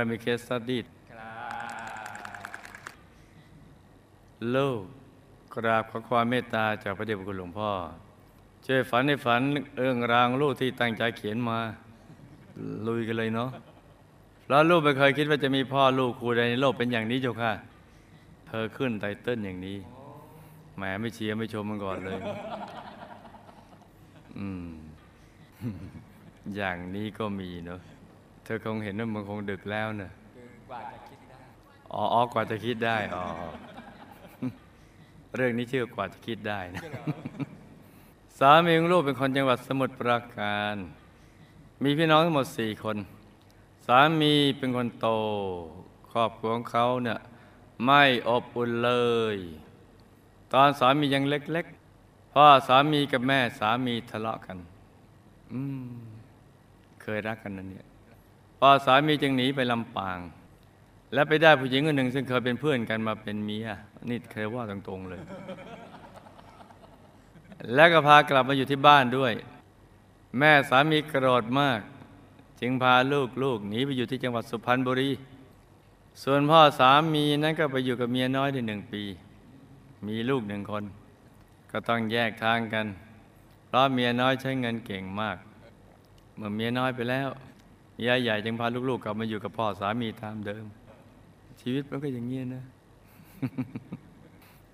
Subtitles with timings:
[0.00, 0.80] เรามีเคสสตี้
[4.54, 4.80] ลูก
[5.54, 7.70] กราบขอความเมตตาจากพระเดชพระคุณหลวงพ่อ
[8.66, 9.40] ช่วยฝันในฝัน
[9.80, 11.58] เรื่องรางลูกที่ตั้งใจเขียนมา
[12.86, 13.50] ลุยกันเลยเนาะ
[14.44, 17.52] เพราะลูกไม่เคยคิดว่าจะมีพ่อลูกครูใดในโลกเป็นอย่างนี้เจ้าค่ะ
[18.48, 19.78] เธอขึ้นไตเติ้ลอย่างนี้
[20.76, 22.20] แหมไม่เชียร์ไม่ชมมันก่อนเลย
[24.38, 24.66] อืม
[26.56, 27.80] อย่างนี้ก็มีเนาะ
[28.44, 31.38] เธอคงเห็นว่ามันคงดึกแล้วเนอะคือกว่าจะคิดได้
[31.92, 33.24] อ๋ออ๋อกว่าจะคิดได้ อ๋อ
[35.36, 36.82] เรื่องนี้ชื่อกว่าจะคิดได้นะ
[38.38, 40.76] สามีของลูกเป็นคนจังหวัดสมุทรปราการ
[41.82, 42.96] มีพี่น้องทั้งหมดสี่คน
[43.86, 45.08] สามีเป็นคนโต
[46.10, 47.18] ครอบครัวของเขาเนี่ย
[47.84, 48.92] ไม่อบอุ่นเล
[49.34, 49.36] ย
[50.52, 54.58] ตอนสามียังเล็กๆ พ่อสามีกับแม่สามีทะเลาะกัน
[55.52, 55.92] อืม
[57.02, 57.86] เคยรักกันนั่นเนี่ย
[58.60, 60.18] พอสามีจึงหนีไปลำปาง
[61.12, 63.66] และไปได้ผู้หญิงคนหนึ่ง ซึ่งเคยเป็นเพื่อนกันมาเป็นเมีย
[64.08, 65.22] นี่เคยว่าตรงๆเลย
[67.74, 69.32] แล้วก็พากลับมาอยู่ที่บ้านด้วย
[70.38, 71.80] แม่สามีโกรธมาก
[72.60, 72.94] จึงพา
[73.42, 75.10] ลูกๆหนีไปอยู่ที่จังหวัดสุพรรณบุรี
[76.22, 79.02] ส่วนพ่อสามีนั้นก็ไปอยู่กับเมียน้อยได้หนึ่งปี
[80.06, 80.84] มีลูกหนึ่งคน
[81.70, 82.86] ก็ต้องแยกทางกัน
[83.66, 85.36] เพราะเมียน้อยใช้เงินเก่งมาก
[86.36, 87.28] เมื่อเมียน้อยไปแล้ว
[88.06, 90.64] ยายใหญ่จึงพาลูกๆกลับมาอยู่กับพ่อสามีตามเดิม
[91.60, 92.64] ชีวิตมันก็อย่างเงี้ยนะ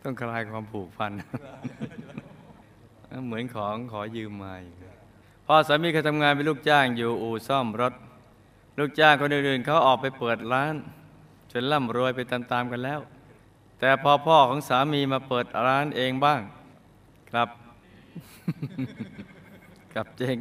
[0.02, 1.12] ต้องคลายความผูกพัน
[3.26, 4.54] เหมือนของขอยืมมา
[5.46, 7.94] พ่อสามีเคยทำงานเป็นลูกจ้างอยู่อู่ซ่อมรถ
[8.78, 10.74] ลูกจ้างคนอื่นๆเขาออกไปเปิดร้าน
[11.52, 13.00] จนร่ำรวยไปตามๆกันแล้ว
[13.80, 16.40] แต่พอพ่อของสามีมาเปิดร้านเองบ้าง
[17.30, 17.48] ครับ
[19.94, 20.38] กับเจง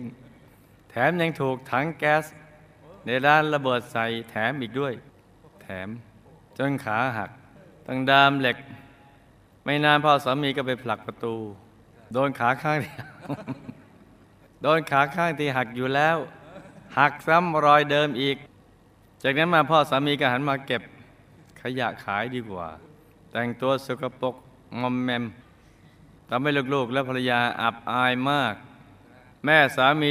[0.90, 2.24] แถมยังถูกถังแก๊ส
[3.06, 4.94] ในร้านระเบิดใส่แถมอีกด้วย
[5.62, 5.88] แถม
[6.58, 7.30] จนขาหัก
[7.88, 8.58] ตั้งดามเหล็ก
[9.64, 11.36] ไม่นานพ่อสามีก็ไปผลักประตู
[12.14, 12.94] โดนขาข้างที่
[14.62, 16.18] โดนขาข้างที่หักอยู่แล้ว
[16.98, 18.38] หักซ้ำรอยเดิมอีก
[19.24, 20.82] จากนั้นมาพ่อสามีก็หันมาเก็บ
[21.62, 22.68] ขยะขายดีกว่า
[23.32, 24.36] แต่งตัวสกปรก
[24.82, 25.24] งอมแมม
[26.30, 28.54] ทำให้ลูกๆ และภรรยาอับอายมาก
[29.46, 30.10] แม่สามี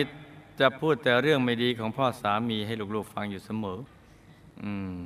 [0.61, 3.79] จะพูดแต่เรื่องไม่ดีของพ่อสามีให้ลูกๆฟังอยู่เสมอ
[4.63, 5.03] อืม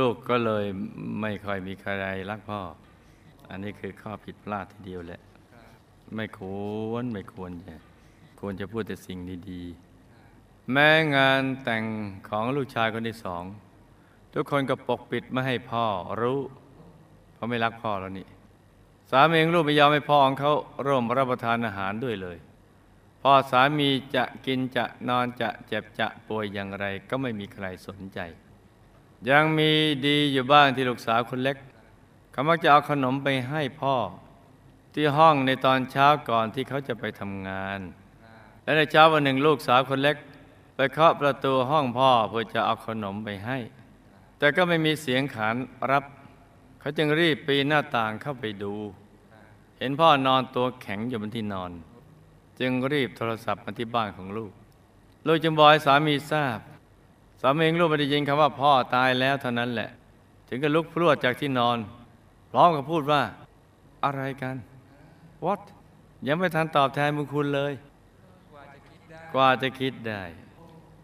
[0.06, 0.64] ูกๆก็เลย
[1.20, 1.90] ไม่ค่อยมีใคร
[2.30, 2.60] รักพ่อ
[3.50, 5.20] อันนี้คือข้อผิดพลาดทีเดียวแหละ
[6.14, 6.40] ไม่ค
[6.90, 7.74] วรไม่ควรจะ
[8.40, 9.18] ควรจะพูดแต่สิ่ง
[9.50, 11.84] ดีๆ แม้งานแต่ง
[12.28, 13.44] ของลูกชายคนที่สอง
[14.34, 15.84] ทุกคนก็ปกปิดไม่ให้พ่อ
[16.20, 16.40] รู้
[17.34, 18.26] เพราะไม่รักพ่อแล้วนี่
[19.10, 20.52] สามีของลูกไม่ยอมให้พ่อของเขา
[20.86, 22.36] ร่วมรับประทานอาหารด้วยเลย
[23.22, 28.18] พ่อสามีจะกินจะนอนจะเจ็บจะป่วยอย่างไรก็ไม่มีใครสนใจ
[29.30, 29.70] ยังมี
[30.06, 31.56] ดีอยู่บ้างที่ลูกสาวคนเล็ก
[32.32, 33.96] เขามักจะเอาขนมไปให้พ่อ
[34.94, 37.80] ที่ห้องในตอนเช้าก่อนที่เขาจะไปทำงาน
[38.64, 40.16] และในเช้าวันหนึ่งลูกสาวคนเล็ก
[40.76, 43.58] ไปเคาะประตูห้องพ่อเพื่อจะเอาขนมไปให้
[44.38, 45.56] แต่ก็ไม่มีเสียงขาน
[45.90, 46.04] รับ
[46.80, 48.74] เขาจึงรีบปีนหน้าต่างเข้าไปดู
[49.78, 51.70] เห็นพ่อนอนตัวแข็งอยู่บนที่นอน
[52.60, 54.52] จึงรีบโทรศัพท์มาที่บ้านของลูก
[55.26, 56.58] ลูกจึงบอกให้สามีทราบ
[57.40, 59.90] สามีของลูกไม่ได้ยินคำว่าพ่อตายแล้วเท่านั้นแหละ
[60.48, 61.78] ถึงก็ลุกพรวดจากที่นอน
[62.50, 63.22] พร้อมกับพูดว่า
[64.04, 64.56] อะไรกัน
[65.44, 65.60] what
[66.26, 67.72] ยังไม่ทันตอบแทนบุญคุณเลย
[68.52, 70.22] กว่าจะคิดได้กว่าจะคิดได้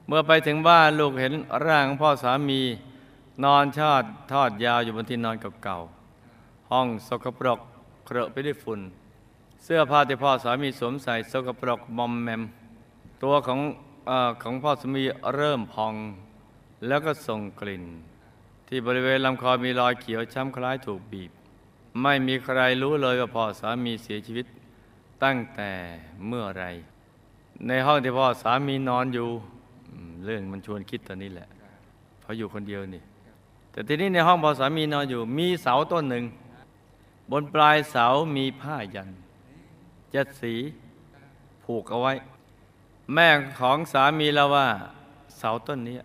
[0.07, 1.33] เมื่อไปถึงบ้านลูกเห็น
[1.67, 2.61] ร่างของพ่อสามี
[3.45, 4.03] นอนชอด
[4.33, 7.61] ทอดยาวอยู่บนที่นอนเก่าๆห้องสกปรก
[8.05, 8.81] เครอะไปด้วยฝุ่น
[9.69, 12.43] เสื้อผ้าที่พ่อสามีสวมใส่สกปรกมอมแมม
[13.23, 13.61] ตัวของ
[14.09, 15.05] อของพ่อสามี
[15.35, 15.95] เริ่มพอง
[16.87, 17.85] แล้วก็ส่งกลิ่น
[18.69, 21.31] ที่บริเวณลำคอมีรอยเขียวช้ำคล้ายถูกบีบ
[22.03, 24.47] ไม่มีใครรู้เลยว่าพ่อสามีเสียชีวิต
[25.23, 25.71] ตั้งแต่
[26.27, 26.65] เมื่อไร
[27.67, 29.29] ในห้องที่พ่อสามีนอนอยู่
[30.25, 31.49] เรื่องมันชวนคิดตอนนี้แหละ
[32.21, 33.03] เพราะอยู่คนเดียวนี่
[33.71, 36.25] แต่ทีนี้ในห้องพ่อสามีนอนอยู่ มีเสาต้นหนึ่ง
[37.31, 39.11] บนปลายเสามีผ้ายัน
[40.11, 40.55] เจ็ดสี
[41.65, 42.13] ผูกเอาไว้
[43.15, 43.29] แม่
[43.61, 44.67] ของสามีแล้วว่า
[45.39, 45.97] เสาต้นนี้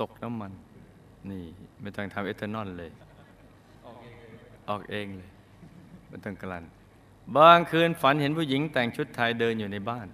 [0.00, 0.52] ตกน้ำมัน
[1.30, 1.42] นี่
[1.80, 2.90] ไม่ต้องทำเอทานอลเลย
[4.68, 5.30] ออกเองเลย
[6.08, 6.64] ไม่ต้องกลัน
[7.36, 10.06] บางคืนฝันเห็นผู้หญิงแต่งชุดไทยเดินอยู่ในบ้าน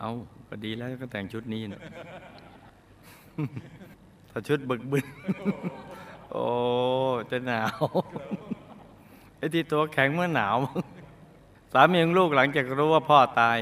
[0.00, 0.10] เอา
[0.48, 1.82] ก็ดีแล้วก็แต่งชุดนี้นะ
[4.30, 5.06] ถ้าชุดบึกบึน
[6.32, 6.44] โอ้
[7.30, 7.82] จะหนาว
[9.36, 10.56] ไอ้ที่ตัวแข็งเมื่อหนาว
[11.72, 13.58] สามีของลูกหลังจากรู้ว่าพ่อตาย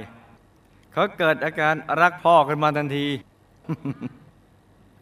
[0.92, 3.06] เขาเกิดอาการรักพ่อขึ้นมาทันที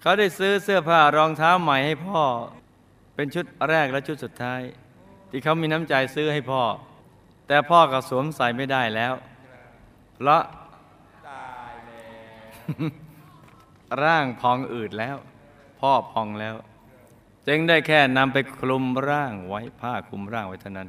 [0.01, 2.23] เขาได้ซื้อเสื้อผ้ารองเท้าใหม่ให้พ่อ
[3.15, 4.61] เป็นชุดแรกและชุดสุดท้าย
[5.31, 6.63] ที่เขามีน้ำใจซื้อให้พ่อ
[7.49, 9.13] แต่พ่อก็สวมใส่ไม่ได้แล้ว
[10.15, 10.43] เพราะ
[11.29, 12.07] ตายแล้
[12.89, 12.91] ว
[14.03, 15.17] ร่างพองอืดแล้ว
[15.81, 16.55] พ่อพองแล้ว
[17.49, 20.89] จึงได้แค่นำไปคลุมร่างไว้ผ้าคลุมร่างไว้เท่านั้น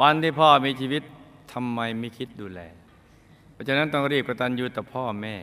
[0.00, 1.02] วันที่พ่อมีชีวิต
[1.52, 2.60] ทำไมไม่คิดดูแล
[3.52, 5.36] เพราะฉะนั้นต้องรีบกระตัญญูต่อพ่อแม่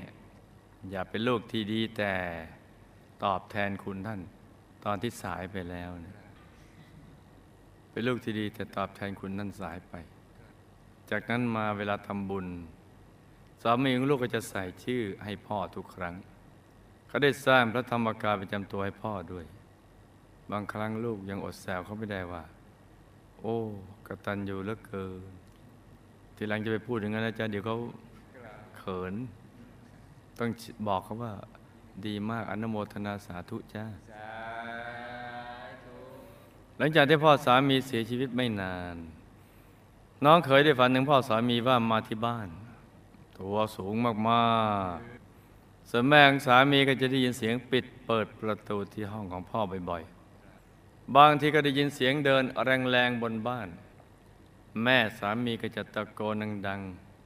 [0.90, 2.14] อย่าเป็นลูกที่ดีแต่
[3.24, 4.22] ตอบแทนคุณท่าน
[4.86, 6.16] ตอนที่สายไปแล้วนะ
[7.92, 9.94] เป็นลูกที่ดีแต่ตอบแทนคุณท่านสายไป
[11.10, 12.48] จากนั้นมาเวลาทำบุญ
[13.62, 16.16] สามีของลูกก็จะใส่ชื่อให้พ่อทุกครั้ง
[17.08, 19.46] เขาได้สร้างพระธรรมกายประจำตัวให้พ่อด้วย
[20.52, 22.44] บางครั้งลูกยังอดแซวเขาไม่ได้ว่า
[23.42, 23.58] โอ้
[24.08, 25.45] กตัญญูเหลือเกิน
[26.36, 27.78] ทีหลังจะไปพูดอย่างนั้นนะจ๊ะเดี๋ยวเขา
[28.78, 29.14] เขิน
[30.40, 30.50] ต้อง
[30.88, 31.34] บอกเขาว่า
[32.06, 33.86] ดีมากอนุโมทนาสาธุจ้า
[36.78, 38.96] หลังจากที่พ่อสามีเสียชีวิตไม่นาน
[40.26, 42.50] น้องเคยได้ฝันถึงพ่อสามีว่ามาที่บ้าน
[43.40, 44.14] ตัวสูงมา
[44.96, 49.60] กๆส่วนแม่ของสามีก็จะได้ยินเสียงปิดเปิดประตูที่ห้องของพ่อ
[49.90, 52.44] บ่อยๆ บางทีก็ได้ยินเสียงเดิน
[52.92, 53.68] แรงๆบนบ้าน
[54.84, 56.36] แม่สามีก็จะตะโกน
[56.68, 56.82] ดัง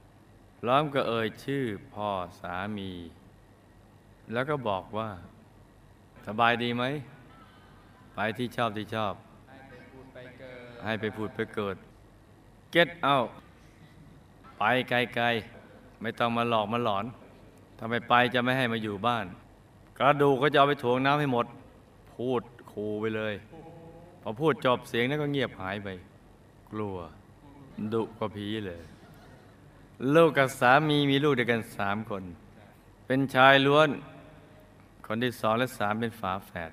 [0.08, 2.08] ๆพร้อมก็เอ่ยชื่อพ่อ
[2.40, 2.90] สามี
[4.32, 5.10] แล้วก็บอกว่า
[6.26, 6.84] สบายดีไหม
[8.14, 9.14] ไปที่ชอบที่ชอบ
[10.84, 11.76] ให้ไปพูดไปเกิด
[12.74, 13.28] เกิด get out
[14.58, 17.04] ไปไกลๆ ไม่ต้องมาหลอกมาหลอน
[17.78, 19.26] ถ้าไม่ไปจะไม่ให้มาอยู่บ้าน
[19.98, 21.46] กระดูกก็จะเอาไปถ่วงน้ำให้หมด
[22.14, 22.42] พูด
[22.72, 23.34] คูไปเลย
[24.22, 25.88] พอพูดจบเสียงนั้นก็เงียบหายไป
[26.72, 26.96] กลัว
[27.94, 28.82] ดุกว่าผีเลย
[30.14, 32.24] ลูกกับสามีมีลูกด้วยกันสามคน
[33.06, 33.88] เป็นชายล้วน
[35.06, 36.70] คนที่สองและสามเป็นฝาแฝด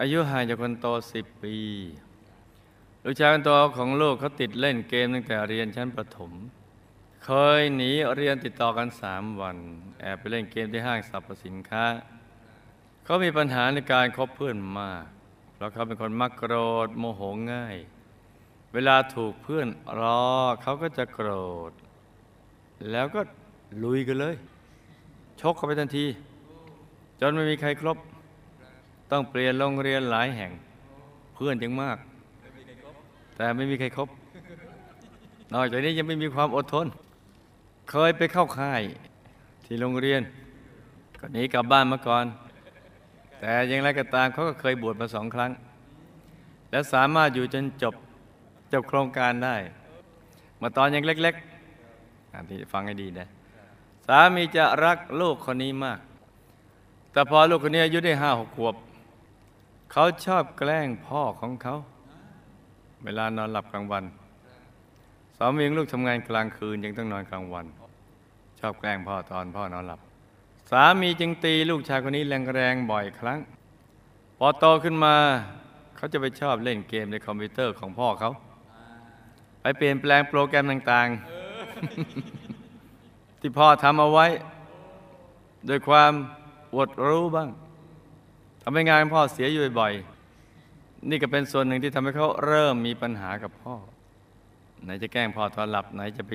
[0.00, 1.56] อายุห่างจากคนโตสิบปี
[3.04, 6.32] ลูกชายคนโตของลูกเขาติดเล่นเกมตั้งแต่เรียนชั้นประถม
[7.24, 7.30] เค
[7.60, 9.56] ยหนีเรียนติดต่อกันสามวัน
[10.00, 11.84] แอบไปเล่นเกมที่ห้างสรรพสินค้า
[13.04, 15.04] เขามีปัญหาในการคบเพื่อนมาก
[15.54, 16.54] เพราะเขาเป็นคนมักโกร
[16.86, 17.20] ธโมโห
[17.52, 17.76] ง่าย
[18.72, 19.68] เวลาถูกเพื่อน
[20.00, 20.22] ล้อ
[20.62, 21.30] เขาก็จะโกร
[21.70, 21.72] ธ
[22.90, 23.20] แล้วก็
[23.84, 24.34] ลุยกันเลย
[25.40, 26.06] ชกเข้าไปทันที
[27.20, 27.98] จนไม่มีใครครบ
[29.10, 30.52] ต้องเปลี่ยนโรงเรียนหลายแห่ง
[31.34, 31.98] เพื่อนยังมาก
[33.36, 34.08] แต่ไม่มีใครครบ
[35.52, 36.86] นอกจากนี้ยังไม่มีความอดทน
[37.90, 38.82] เคยไปเข้าค่าย
[39.64, 40.22] ที่โรงเรียน
[41.20, 42.24] ก็หนีกลับบ้านมาก่อน
[43.40, 45.50] แต่อยังไรก็ตามเขาก็เคยบวชมาสองครั้ง
[46.70, 47.94] และสามารถอยู่จนจบ
[48.72, 49.56] จบโครงการได้
[50.60, 53.28] มาตอนยังเล็กๆอันที่ฟังให้ดีนะ
[54.06, 55.98] สามีจะรักลูกคนนี้มาก
[57.12, 58.74] แต่พอลูกคนนี้อายุได้ห้าหกขวบ
[59.92, 61.76] เขาชอบแกล้งพ่อของเขา
[63.04, 64.04] เวลานอนหลับกลางวัน
[65.36, 67.66] สามีของลูกทำงานกลางคืนยังต้องนอนกลางวัน
[68.60, 70.00] ชอบแกล้งพ่อตอนพ่อนอนหลับ
[70.70, 73.38] สามีจึงตีลูกชายคนนี้แรงๆบ่อยครั้ง
[74.38, 75.14] พอโตขึ้นมา
[75.96, 78.30] เขาจะไปชอบเล่นเกมในคอมพิวเตอร์ของพ่อเขา
[79.76, 84.26] เปลี่ยนแปลงโปรแกรมต่างๆ ที่พ่อทำเอาไว้
[85.66, 86.12] โดยความ
[86.76, 87.48] อดรู้บ้าง
[88.62, 93.74] ทำให้งานพ่อเสียอยู่บ่อยๆนี่ก็เป็นส่วนหนึ่งที่ทำให้เขาเริ่มมีปัญหากับพ่อ
[94.84, 96.32] ไหนจะแกล้งพ่อตอนหลับไหนจะไป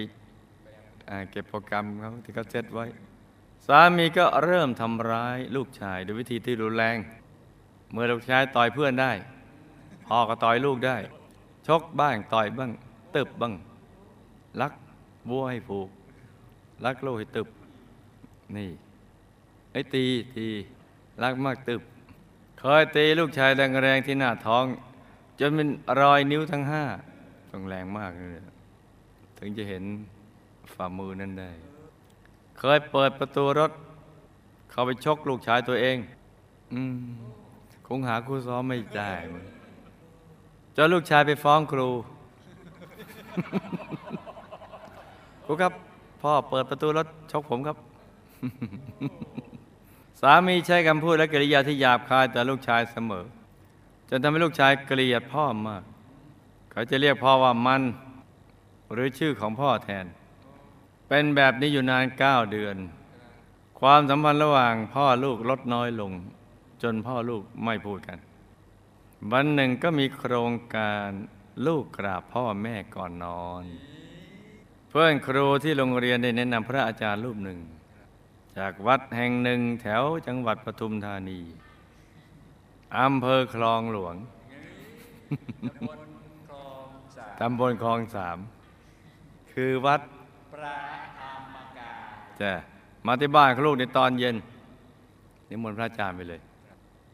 [1.31, 2.85] เก็บโปรแกรมเขาที่เขาเซตไว้
[3.67, 6.97] สามีก็เริ่มทำร้ายลูกชายด้วยวิธีที่รุนแรง
[7.91, 9.11] เมื่อลูกชายต่อยเพื่อนได้
[10.07, 10.97] พ่อก็ต่อยลูกได้
[11.67, 12.71] ชกบ้างต่อยบ้าง
[13.15, 13.53] ตึบบ้าง
[14.61, 14.73] ลัก
[15.29, 15.89] วัวให้ผูก
[16.85, 17.47] ลักลูกให้ตึบ
[18.57, 18.69] นี่
[19.71, 20.05] ไอ้ตี
[20.35, 20.47] ตี
[21.23, 21.81] รักมากตึบ
[22.59, 24.65] เคยตีลูกชายแรงๆที่หน้าท้อง
[25.39, 26.83] จนเป็นรอยนิ้วทั้งห้า
[27.51, 28.43] ต้องแรงมากเลย
[29.37, 29.83] ถึงจะเห็น
[30.73, 31.51] ฝ่ามือนั่นได้
[32.59, 33.71] เคยเปิดประตูรถ
[34.71, 35.97] เข้าไปชกลูกชายตัวเอง
[36.73, 36.95] อืม
[37.87, 39.11] คงหาครูซ้อมไม่ได้
[40.75, 41.89] จนลูกชายไปฟ้องครู
[45.45, 45.73] ครูครับ
[46.21, 47.77] พ่อเปิดประตูรถชกผมครับ
[50.21, 53.25] สามีใช้คำพูดและกริยาที่หยาบคายแต่ลูกชายเสมอ
[54.09, 55.83] จนทำให้ลูกชายเกลียดพ่อมาก
[56.71, 57.81] เขาจะเรียกพ่อว่ามัน
[58.93, 60.05] หรือชื่อของพ่อแทน
[61.07, 62.77] เป็นแบบนี้อยู่นานเก้าเดือน
[63.79, 66.11] ความสัมพันธ์ระหว่างพ่อลูกลดน้อยลง
[66.81, 68.17] จนพ่อลูกไม่พูดกัน
[69.31, 71.09] วันหนึ่งก็มีโครงการ
[71.65, 73.63] ลูกกราบพ่อแม่ก่อนนอน
[74.89, 77.59] เพื่อนครูที่โรงเรียนได้แนะนำพระอาจารย์รูปหนึ่ง
[78.57, 81.39] จากวัดแห่งหนึ่งแถวจังหวัดปทุมธานี
[82.99, 84.15] อำเภอคลองหลวง
[87.39, 88.37] ตำบลคลองสาม
[89.53, 90.01] คือวัด
[90.51, 90.75] พระ
[91.19, 91.91] ธรรมกา
[92.37, 92.51] ยจะ
[93.05, 94.35] มาที่บ้านลูกในตอนเย็น
[95.49, 96.41] นิมนต์พระอาจารย์ไปเลย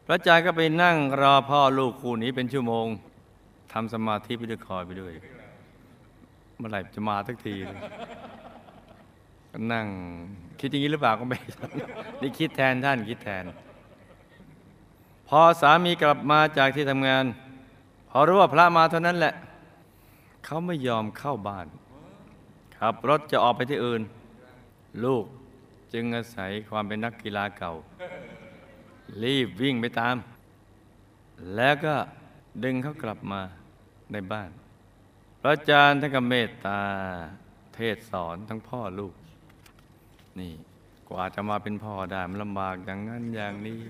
[0.06, 2.86] พระอาจารย์ก็ไปนั่งรอพ่อลูกคู่นี้เป็นชั่วโมง
[3.72, 5.12] ทำสมาธิไปด้วยคอยไปด้วย
[6.56, 7.54] เมื่อไหร่จะมาสักที
[9.72, 9.86] นั่ง
[10.60, 11.38] คิดอย่างนี้หรือเปล่าก็ไม่
[12.20, 13.44] นี่คิดแทนท่านคิดแทน
[15.28, 17.24] พอสามีกลับมาจากที่ทำงาน
[18.10, 19.34] พอรู้ว่าพระมาเท่านั้นแหละ
[20.44, 21.66] เขาไม่ยอมเข้าบ้าน
[22.76, 24.02] ขับรถจะออกไปที่อื่น
[25.04, 25.24] ลูก
[25.92, 27.72] จึงอาศัยความเป็นนักกีฬาเก่า
[29.22, 30.16] รีบวิ่งไปตาม
[31.56, 31.94] แล้วก็
[32.64, 33.40] ดึงเขากลับมา
[34.12, 34.50] ในบ้าน
[35.40, 36.80] พระอาจารย์ท่านก็เมตตา
[37.74, 39.14] เทศสอนทั้งพ่อลูก
[40.40, 40.52] นี่
[41.08, 43.80] กว่าจะมาเป็นพ่อได้มันลำบากอย่างนั้นอย่างนี้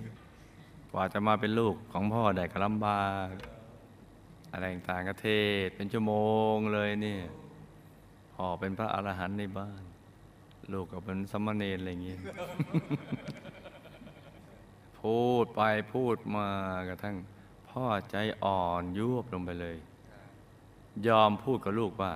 [0.93, 3.29] กว่าจะมาเป็นลูกของพ่อได้ก็ลำบาก
[4.53, 5.29] อะไรต่างๆก็เท
[5.67, 6.15] ศเป็นชั่วโม
[6.55, 7.23] งเลยเนี่ย
[8.35, 9.83] พ่อเป็นพระอรหันต์ในบ้าน
[10.73, 12.21] ลูกก็เป็นสมณเณรอะไรอย่างเงี้ย
[15.01, 15.63] พูดไป
[15.95, 16.47] พูดมา
[16.89, 17.17] กระทั่ง
[17.71, 19.77] พ่อใจอ่อนยุบลงไปเลย
[21.07, 22.13] ยอมพูดกับลูกว่า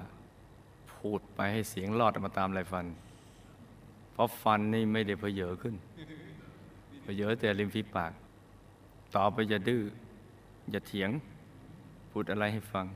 [0.94, 2.86] พูดไปให้เสียงรอดออกมาตามลายฟัน
[4.12, 5.74] เพราะฟันนี่ไม่ได้เพเยอขึ้น
[7.02, 8.12] เพเยอแต่ริมฝีปาก
[9.14, 9.82] ต่อไปอย่าดื้อ
[10.70, 11.10] อย่าเถียง
[12.10, 12.86] พูดอะไรให้ฟัง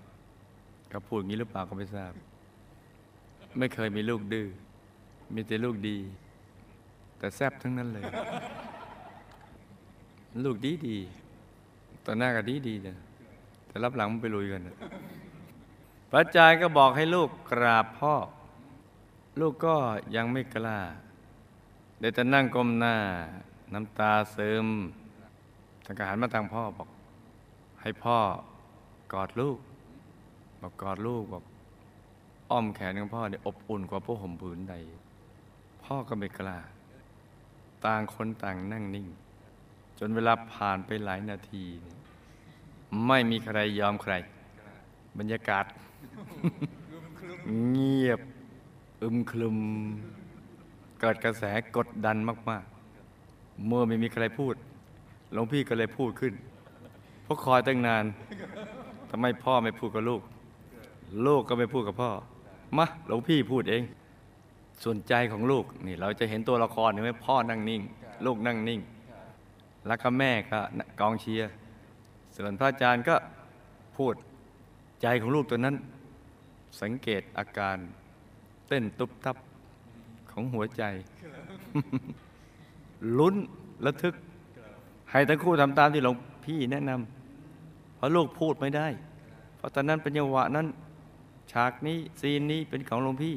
[0.91, 2.13] เขาพูดงี้หรือเปล่าก็ไม่ทราบ
[3.59, 4.47] ไม่เคยมีลูกดื้อ
[5.35, 5.97] มีแต่ลูกดี
[7.19, 8.05] แต่แซบทั้งนั้นเลย
[10.45, 10.99] ลูกดีดี
[12.05, 12.97] ตอนหน้าก็ดีดีเนี่ย
[13.67, 14.77] แต่รับหลังมันไปลุยกันนะ
[16.11, 18.15] พระอาจารย์ก็บอกให้ลูกกราบพ่อ
[19.41, 19.77] ลูกก็
[20.17, 20.81] ยังไม่กล้า
[22.01, 22.97] ได้แต่นั่งก้มหน้า
[23.73, 24.67] น้ำตาซึม
[25.85, 26.89] ทานก็หันมาทางพ่อบอก
[27.81, 28.19] ให้พ่อ
[29.13, 29.59] กอดลูก
[30.61, 31.45] บอกกอดลูกบอก
[32.51, 34.75] อ้อมแขนของพ่อเนี่ยอบอุ่นกว่าผ้ห่มผืนใด
[35.85, 36.59] พ่อก็ไม่กล้า
[37.85, 39.09] ต่างคนต่างนั่งนิ่ง
[39.99, 41.65] จนเวลาผ่านไปหลายนาที
[43.07, 44.15] ไม่มีใครยอมใคร
[45.19, 45.65] บรรยากาศ
[47.71, 48.21] เงียบ
[49.03, 49.59] อึมครึม
[51.01, 51.45] เกิดกระแส
[51.77, 52.17] กดดัน
[52.51, 52.65] มาก
[53.15, 54.55] ๆ เมื่อไม่มีใครพูด
[55.33, 56.35] หลวงพี่ก็เลยพูดขึ้น
[57.23, 58.05] เพราะคอยตั้งนาน
[59.11, 60.23] ทำไมพ่อไม่พูดกับลูก
[61.27, 62.11] ลูกก็ไม่พูดกับพ่อ
[62.79, 63.83] มาหลวงพี่พูดเอง
[64.83, 67.83] ส่วนใจของลูกนี่ เราจะเห็นตัวละครเห็นไหมพ่อนั่งนิ่ง
[68.27, 68.81] ลูกนั่งนิ่ง
[69.87, 70.59] แล้วก็แม่ก็
[71.01, 71.51] กองเชียร์
[72.37, 73.17] ส่วนพระอาจารย์ก็
[73.97, 74.15] พูด
[75.03, 75.77] ใจของลูกตัวนั้น
[76.83, 77.77] สังเกตอาการ
[78.69, 79.37] เต้นตุบตับ
[80.31, 80.83] ของหัวใจ
[83.19, 83.35] ลุ้น
[83.85, 84.15] ระทึก
[85.11, 86.15] ให้ทั้งคู่ทำตามที่หลวง
[86.45, 88.87] พี่แนะนำเพราะลูกพูดไม่ได้
[89.57, 90.67] เพราะตอนนั้นเป็นจังหวะนั้น
[91.53, 93.35] ฉากนี้ซีนนี้เป็นของหลวงพี่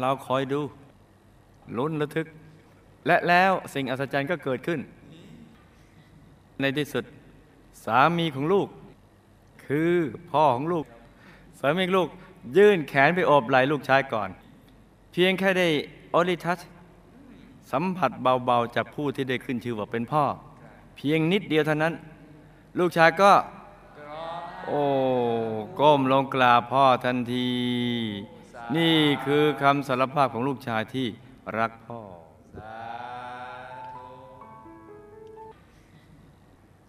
[0.00, 0.60] เราคอยดู
[1.78, 2.26] ลุ้นระทึก
[3.06, 4.80] และแล้วสิ่งอัศจรรย์ก็เกิดขึ้น
[6.60, 7.04] ในที่สุด
[7.84, 8.68] สามีของลูก
[9.68, 9.92] คือ
[10.30, 10.84] พ่อของลูก
[11.58, 12.08] สามีลูก
[12.56, 14.28] ยื่นแขนไปโอบไหล่ลูกชายก่อน
[15.12, 15.68] เพียงแค่ได้
[16.14, 16.58] ออลิทัช
[17.72, 18.10] สัมผัส
[18.44, 20.24] เบาๆจากผู้ที่ได้ขึ้นชื่อว่าเป็นพ่อ
[20.96, 21.94] เพียงนิดเดียวเท่านั้น
[22.78, 23.32] ลูกชายก็
[24.66, 24.82] โอ้
[25.80, 27.48] ก้มลงกราบพ่อทันที
[28.76, 28.96] นี่
[29.26, 31.06] คือคำสารภาพของลูกชายที่
[31.58, 32.00] รักพ่อ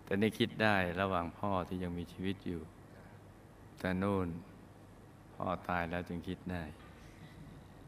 [0.07, 2.61] แต่นี่คิดได้ระหว่างพ่อที่ยังมีชีวิตอยู่
[3.79, 4.27] แต่นู่น
[5.35, 6.63] พ่อตายแล้วจึงคิดได้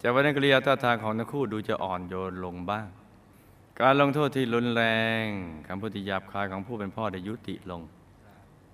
[0.02, 2.88] จากวันนั้นกริยาท่าทางของทั้งคู่ดูจะอ่อนโยนลงบ้าง
[3.82, 4.84] การลงโทษที่รุนแร
[5.24, 5.26] ง
[5.68, 7.82] คำพูดที่หยาบคายของผู้เป็นพ่อได้ยุติลง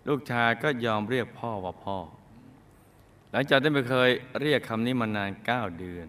[0.07, 1.97] ลูกชายก็ยอมเรียกพ่อว่าพ่อ
[3.31, 4.09] หลังจากที่ไม่เคย
[4.41, 6.07] เรียกคำนี้มานานเก้าเดือน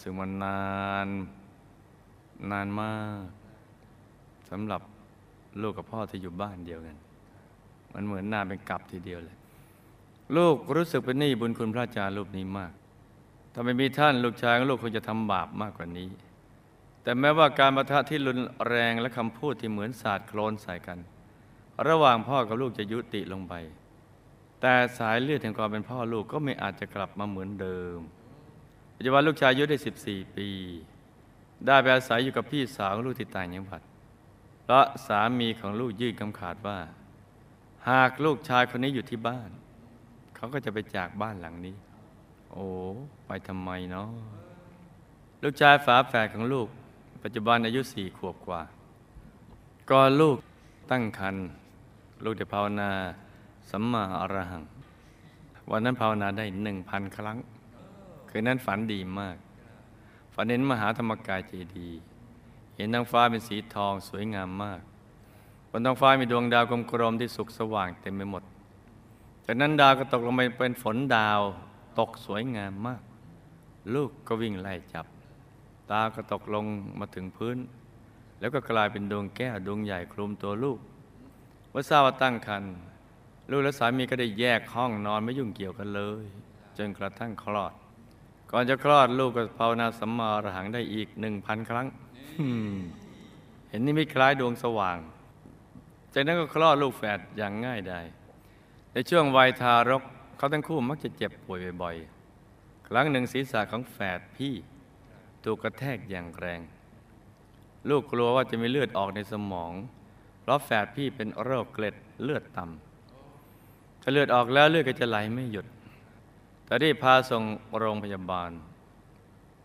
[0.00, 0.62] ซึ่งมันนา
[1.06, 1.08] น
[2.50, 3.24] นานมาก
[4.50, 4.82] สำหรับ
[5.62, 6.96] ลูกกับพ่อที่อยู่บ้านเดียวกัน
[7.94, 9.36] มันเหมือนนาเป็นกลับทีเดียวเลย
[10.36, 12.72] ลูกรู้สึกเป็นหนี้บุญคุณพระอาจารย์รูปนี้มาก
[13.52, 16.08] ถ้าไม่มีท่านลูกชายของลูกคงจะทำบาปมากกว่านี้
[17.02, 20.98] แต่แม้ว่าการประทะที่รุนแรงและคำพูดที่เหมือนสาดโคลนใส่กัน
[21.88, 23.54] ระหว่างพ่อกับลูกจะยุติลงไป
[24.60, 27.98] แต่สายเลือดแห่งความเป็นพ่อลูกก็ไม่อาจจะกลับมาเหมือนเดิม
[28.96, 30.48] ปัจจุบันลูกชายอายุได้ 14 ปี
[31.66, 33.82] ได้ไปอาศัยอยู่กับพี่สาวของลูกที่ต่างจังหวัด
[34.70, 36.78] เพราะสามีของลูกยื่นคำขาดว่า
[37.88, 39.50] หากลูกชายคนนี้อยู่ที่บ้าน
[40.36, 41.76] เขาก็จะไปจากบ้านหลังนี้
[42.52, 42.66] โอ้
[43.26, 44.08] ไปทำไมเนาะ
[45.42, 46.68] ลูกชายฝาแฝดของลูก
[47.22, 48.62] ปัจจุบันอายุสี่ขวบกว่า
[49.90, 50.36] ก่อนลูก
[50.90, 51.46] ตั้งครรภ์
[52.24, 52.90] ลูกได้ภาวนา
[53.70, 54.64] สัมมาอรหัง
[55.70, 57.38] วันนั้นภาวนาได้หนึ่งพันครั้ง
[58.28, 59.36] คืนนั้นฝันดีมาก
[60.34, 62.07] ฝันเห็นมหาธรรมกายเจดีย์
[62.78, 64.80] เห็นนางฟ้าเป็นสีทองสวยงามมาก
[65.70, 68.42] บนท้องฟ้ามีดวงดาวกลมๆที่สุกสว่างเต็มไปหมด
[69.44, 71.40] จากนั้นดาวก็ตกลงมาเป็นฝนดาว
[71.98, 73.02] ตกสวยงามมาก
[73.94, 75.06] ลูกก็วิ่งไล่จับ
[75.90, 76.64] ตาก็ตกลง
[76.98, 77.56] มาถึงพื้น
[78.40, 80.78] แล้วก็กลายเป็นดวงแก้วดวงใหญ่คลุมตัวลูก
[81.70, 82.74] เมื่อทราบว่าตั้งครรภ์
[83.50, 86.24] ลูกและสามีก็ได้แยกห้องนอนไม่ยุ่งเกี่ยวกันเลย
[86.76, 87.72] จนกระทั่งคลอด
[88.50, 91.86] ก่อนจะคลอดลูกก็ภาวนาสัมมาอรหังได้อีกหนึ่งพันครั้ง
[93.68, 94.98] เห็นนี่ไม่คล้ายดวงสว่าง
[96.14, 98.06] จากนั้นก็คลอดลูกแฝดอย่างง่ายดาย
[98.92, 100.02] ในช่วงวัยทารก
[100.36, 104.54] เขาทั้งคู่มักจะเจ็บป่วยบ่อยๆ ครั้งหนึ่งศีรษะของแฝดพี่
[105.44, 106.60] ถูกกระแทกอย่างแรง
[107.88, 109.72] ลูกกลัวว่าจะมีเลือดออกในสมอง
[110.40, 115.66] เพราะแฝดพี่เป็นโรคเกล็ดเลือดต่ำถ้าเลือดออกแล้วเลือดก็จะไหลไม่หยุด
[116.64, 117.42] แต่ได้พาส่ง
[117.78, 118.50] โรงพยาบาล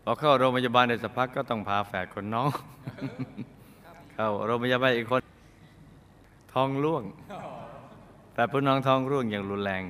[0.06, 2.48] พอเข้าโรงพยาบาลในสักพักก็ต้องพาแฝดคนน้อง
[4.14, 5.22] เข้าโรงพยาบาลอีกคน
[6.52, 7.02] ทองร่วง
[8.34, 9.82] แต่พี่น้องทองร่วงอย่างรุนแรง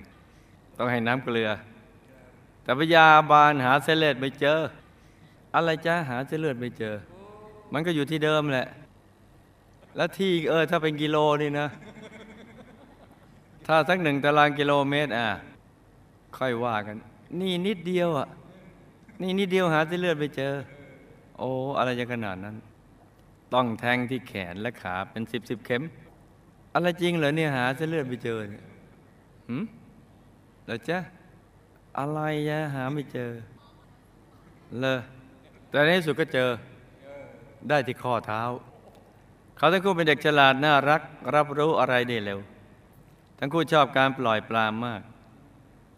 [0.76, 1.50] ต้องให้น้ำเกลือ
[2.62, 4.58] แต่พยาบาลหาเส้นเลือดไม่เจอ
[5.54, 6.94] อะไรจ้าหาเส้นเลือดไม่เจอ
[7.72, 8.66] มันก็อยู่ที่เดิมแหละ
[9.96, 11.68] แล้วที่เออถ้าเป็นกิโลนี่นะ
[13.66, 15.28] ถ้าสักหนึ่งตารางกิโลเมตรอะ
[16.36, 16.96] ค่อยว่ากัน
[17.40, 18.28] นี่นิดเดียวอะ
[19.20, 20.52] นี่นิดเดียวหาเส้นเลือดไม่เจอ
[21.38, 21.48] โอ้
[21.78, 22.56] อะไรจะขนาดนั้น
[23.54, 25.82] ต้องแทงที่แขนและขาเป็นสิบสิบเข็ม
[26.74, 28.64] อะไรจริงเหรอเนี่ยหาเส้นเลือดไม่เจอเนี่ย
[29.48, 29.64] หืม
[30.64, 30.98] เหรอจ๊ะ
[31.98, 33.30] อะไรยะหาไม่เจอ
[34.80, 35.00] เลย
[35.70, 36.50] แต่ในที่สุดก็เจอ
[37.68, 38.42] ได้ที่ข้อเท้า
[39.56, 41.02] เขาทั้งคู่เป็นเด็กฉลาดน่ารัก
[41.34, 42.38] รับรู้อะไรได้เร็ว
[43.38, 45.02] ทั้งคู่ชอบการปล่อยปลามาก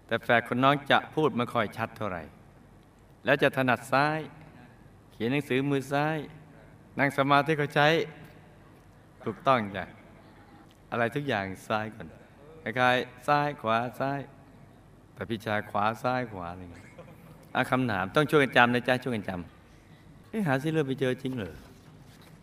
[0.06, 2.22] แต่แฝดคนน้องจะพูดไม่ค่อยชัดเท่าไหร่
[3.26, 4.18] แล้วจะถนัดซ้าย
[5.12, 6.18] เขียนหนังสือมือซ้าย
[6.98, 7.88] นั่งสมาธิก็ใช้
[9.24, 9.84] ถูกต้องจ้ะ
[10.90, 12.06] อะไรทุกอย่างซ้ายก่อน
[12.62, 14.20] คล้ายๆซ้ายขวาซ้าย
[15.14, 16.86] แต่พี่ชายขวาซ้ายขวาอะไรเงี้ย
[17.54, 21.54] อะคำถามต้องช่วยกันจำนะจ๊ะช่วยกันจำเอ๊หาซิเลือดไปเจอจริงเหรอ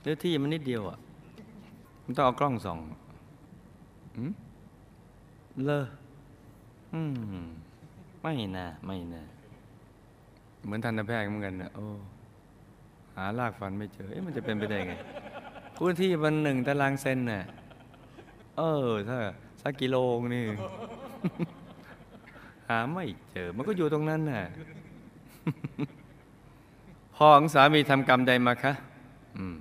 [0.02, 0.98] เนื้อที่มันนิดเดียวอะ
[2.04, 2.80] มันต้องเอากล้องส่อง
[4.16, 4.32] อืม
[5.66, 5.86] เลอ
[6.94, 7.02] อื
[7.44, 7.46] ม
[8.22, 9.24] ไม่น่าไม่น่า
[10.64, 11.88] เหมือนทันตแพทย์เหมือนกันนะโอ้
[13.16, 14.94] หารากฟันไม่เจอเอ๊ะมันจะเป็นไปได้ไง
[15.78, 17.44] พื้นที่มันหนึ่งตารางเซนน่ะ
[18.58, 19.18] เออถ้า
[19.62, 19.96] สักกิโล
[20.36, 20.46] นี่
[22.70, 24.44] หาไม่เจอ มันก็อยู่ตรงนั้นน่ะ
[27.16, 28.74] พ่อของสามีทำกรรมใดมาคะ
[29.38, 29.56] อืม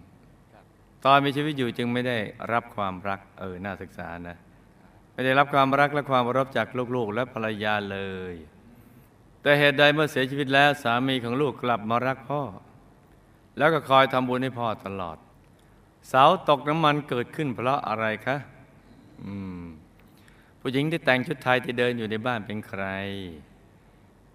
[1.05, 2.19] ตอนมีชีวิตอยู่จึงไม่ได้
[2.53, 4.37] รับความรัก เออ น่าศึกษานะ
[5.13, 7.99] ไม่ได้รับความรักและความเคารพจากลูกๆ และภรรยาเล
[8.33, 8.35] ย
[9.43, 12.43] แต่เหตุใดเมื่อเสียชีวิตแล้วสามีของลูกกลับมารักพ่อ
[13.59, 15.17] แล้วก็คอยทำบุญให้พ่อตลอด
[16.09, 18.37] เสาตกน้ำมันเกิดขึ้นเพราะอะไรคะ
[19.23, 19.63] อืม
[20.61, 22.85] ผู้หญิงที่แต่งชุดไทยที่เดินอยู่ในบ้านเป็นใคร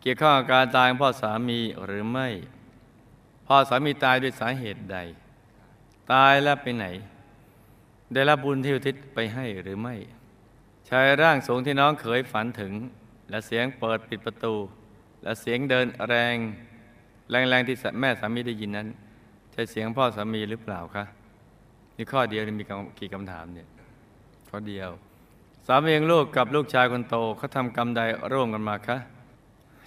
[0.01, 2.27] เกี่ยวข้องกับการตายของพ่อสามีหรือไม่
[3.47, 4.97] พ่อสามีตายด้วยสาเหตุใด
[6.13, 6.85] ตายแล้วไปไหน
[8.13, 9.95] ได้รับบุญที่อุทิศไปให้หรือไม่
[10.89, 12.73] ชายร่างสูงที่น้องเขยฝันถึง
[13.29, 14.55] และเสียงเปิดปิดประตู
[15.23, 16.35] และเสียงเดินแรง
[17.31, 18.87] แรงๆที่แม่สามีได้ยินนั้น
[19.51, 21.03] ใช่เสียงพ่อสามีหรือเปล่าคะ
[21.97, 22.63] นี่ข้อเดียวมี
[22.99, 23.67] กี่คำถามเนี่ย
[24.49, 24.89] ข้อเดียว
[25.67, 28.01] สามีของลูกกับลูกชายคนโตเขาทำกรรมใด
[28.31, 28.97] ร่วมกันมาคะ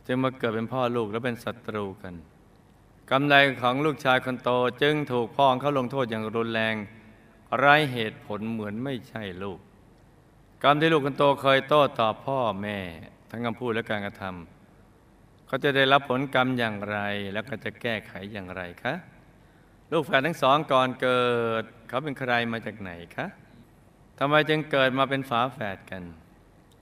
[0.06, 2.14] จึงมาเกิดเป็นพ่อลูกและเป็นศัตรูกัน
[3.10, 4.50] กรรมใดของลูกชายคนโต
[4.82, 6.74] จึงถูกพ่อของเขาลงโทษอย่างรุนแรง
[7.58, 9.58] ไร้เหตุผลเหมือนไม่ใช่ลูก
[10.62, 12.78] กรรมที่ลูกคนโตเคยโต้ตอบพ่อแม่
[13.30, 14.59] ทั้งคำพูดและการกระทำ
[15.50, 16.98] เขาจะได้รับผลกรรมอย่างไร
[17.32, 18.94] แล้วก็จะแก้ไขอย่างไรคะ
[19.92, 21.24] ลูกแฝดทั้งสองก่อนเกิ
[21.62, 23.26] ด เขาเป็นใครมาจากไหนคะ
[24.18, 26.02] ทำไมจึงเกิดมาเป็นฝาแฝดกัน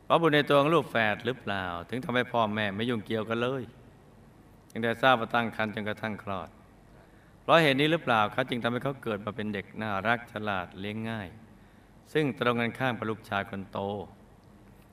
[0.05, 3.63] เพราะบุญในตัวของลูกแฝดหรือเปล่า ถึงทำให้พ่อแม่ไม่ยุ่งเกี่ยวกันเลย
[4.73, 6.49] ยังได้ทราบว่าตั้งครรภ์จนกระทั่งคลอด
[7.43, 11.29] เพราะเหตุนี้หรือเปล่าเขาจึงทำให้เขาเกิดมาเป็นเด็กน่ารักฉลาดเลี้ยงง่าย
[12.13, 13.79] ซึ่งตรงกันข้ามกับลูกชายคนโต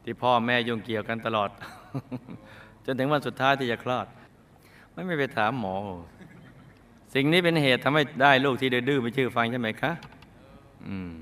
[0.03, 1.49] ที่พ่อแม่ยุ่งเกี่ยวกันตลอด
[2.85, 4.07] จนถึงวันสุดท้ายที่จะคลอด
[4.91, 5.75] ไม่ไม่ไปถามหมอ
[7.13, 9.91] สิ่งนี้เป็นเหตุทำให้ได้ลูกที่ดื้อไม่ชื่อฟังใช่ไหมคะ
[10.87, 11.13] อืม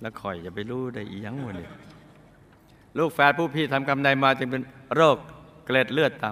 [0.00, 1.68] แล้วคอยจะไปรู้ได้อีหยังหมดเลย
[2.98, 4.62] ลูกแฝดผู้พี่ทำกรรมใดมาจึงเป็น
[4.94, 5.16] โรค
[5.66, 6.30] เกล็ดเลือดต่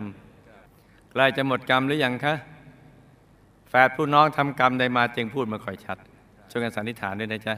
[0.56, 2.34] ำใกล้จะหมดกรรมหรือยังคะ
[3.68, 5.98] แฝดผู้น้องทำกรรมใดมาจึงพูดมาค่อยชัด
[6.50, 7.54] ช่วยกันสันนิษฐานด้วยนะจ๊ะ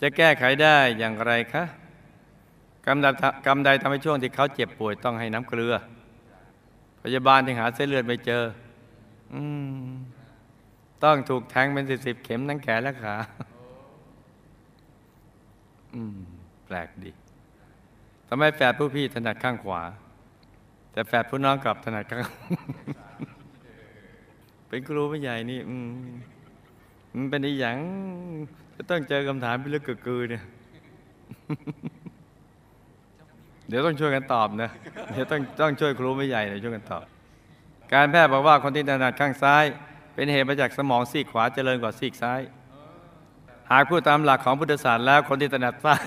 [0.00, 1.64] จะแก้ไขได้อย่างไรคะ
[2.86, 3.06] กรรมใด
[3.46, 5.74] กรรมใดทำให้ช่วงที่เขาเจ็บป่วยต้องให้น้ำเกลือ
[7.02, 8.42] พยาบาลที่หาเส้นเลือดไม่เจอ
[9.34, 9.42] อื
[9.84, 9.90] ม
[11.04, 13.14] ต้องถูกแทงเป็นสิบสิบเข็มทั้งแขนและขา
[15.94, 16.16] อืม
[16.66, 17.10] แปลกดี
[18.28, 19.82] ทำไมแฝดผู้พี่ถนัดข้างขวา
[20.92, 22.20] แต่แฝดผู้น้องกลับถนัดข้าง
[24.68, 25.90] เป็นครูไม่ใหญ่นี่ อืม
[27.14, 27.76] มันเป็นอีหยัง
[28.74, 30.42] จะต้องเจอคำถามพิลึกกึกกือเนี่ย
[33.74, 34.70] ดี๋ยวต้องช่วยกันตอบนะ
[35.12, 37.04] เดี๋ยวต้องต้องช่วยครูไม่ใหญ่หน่อยช่วยกันตอบ
[37.94, 39.64] การแพทย์บอกว่าคนที่ถนัดข้างซ้าย
[40.14, 42.40] เป็นเหตุมาจากสมองซีกขวาเจริญกว่าซีกซ้าย
[43.70, 46.02] หากพูดตามหลักของพุทธศาสตร์แล้วคนที่ถนัดซ้าย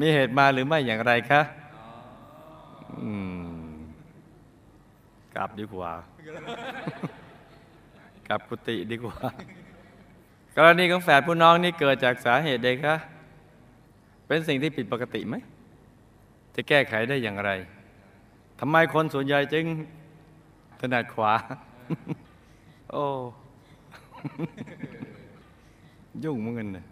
[0.00, 1.42] มีเหตุมาหรือไม่อย่างไรคะ
[3.02, 3.12] อื
[3.68, 3.78] ม
[5.34, 5.92] กลับดีกว่า
[8.28, 9.18] กลับกุฏิดีกว่า
[10.56, 12.96] กรณีของแฝดผู้น้องนี่เกิดจากสาเหตุใดคะ
[14.26, 15.36] เป็นสิ่งที่ผิดปกติไหม
[16.60, 17.50] จะแก้ไขได้อย่างไร
[18.60, 19.64] ทำไมคนส่วนใหญ่จึง
[20.80, 21.32] ถนัดขวา
[22.92, 23.04] โอ้
[26.24, 26.86] ยุ่งเหมือนกันนะ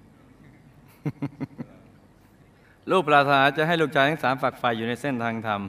[2.90, 5.60] ลูกปรารถนาจะให้ลูกชายทั้งสามฝักใฝ่อยู่ในเส้นทางธรรม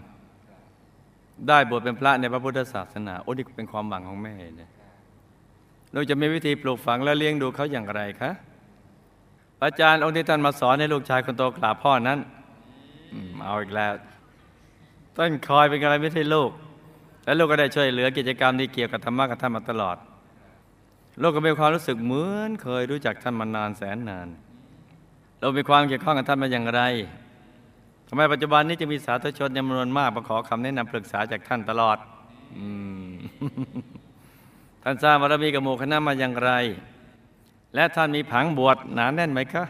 [1.47, 4.71] ได้บวชเป็นพระในพระพุทธศาสนา โอ้นี่เป็นความหวังของแม่เนี่ย
[5.93, 8.31] ลูกจะมีวิธีปลูกฝังและเลี้ยงดูเขาอย่างไรคะ
[9.63, 12.19] อาจารย์องค์ที่ท่านมาสอนให้ลูกชายคนโตกราบพ่อนั้น
[13.43, 13.93] เอาอีกแล้ว
[15.15, 16.51] ต้นคอยเป็นอะไรไม่ใช่ลูก
[17.25, 19.97] และลูกก็ได้ช่วยเหลือกิจกรรมที่เกี่ยวกับธรรมะกับท่านมาตลอด
[21.21, 24.27] ลูกก็มีความรู้สึกเหมือนเคยรู้จักท่านมานานแสนนาน
[25.39, 26.81] เรามีความเกี่ยวข้องกับท่านมาอย่างไร
[28.07, 31.97] ทำไมปัจจุบันนี้จะมีสาธุชนจำนวนมากมาขอคำแนะนำปรึกษาจากท่านตลอด
[32.57, 32.59] อ
[34.83, 36.51] ท่านสร้างบารมีกับหมู่คณะมาอย่างไร
[37.75, 39.63] และท่านมีผังบวชหนาแน่นไหมคะ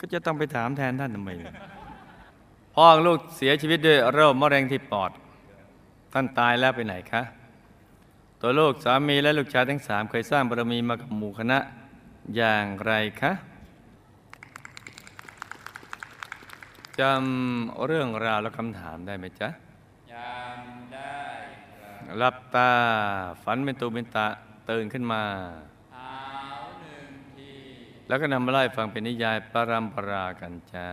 [0.00, 1.30] ก็จะต้องไปถามแทนท่านทำไม
[2.80, 5.10] พ่อของลูกเสียชีวิตด้วยโรคมะเร็งที่ปอด
[6.12, 7.22] ท่านตายแล้วไปไหนคะ
[8.40, 11.58] ตัวลูกสามีและลูกชายทั้งสามเคยสร้างบารมีมากับหมู่คณะ
[12.36, 13.32] อย่างไรคะ
[17.00, 19.48] จำเรื่องราวและคำถามได้ไหมจ๊ะ
[20.12, 20.60] ยาม
[20.92, 21.20] ได้
[21.78, 22.70] ครับหลับตา
[23.42, 24.26] ฝันเป็นตูเป็นตะ
[24.70, 25.22] ตื่นขึ้นมา
[25.92, 26.12] เท้า
[26.80, 27.52] หนึ่งที
[28.08, 30.88] แล้วก็นำมาไล่ฟังเป็นนิยายปรำปรากันจ้า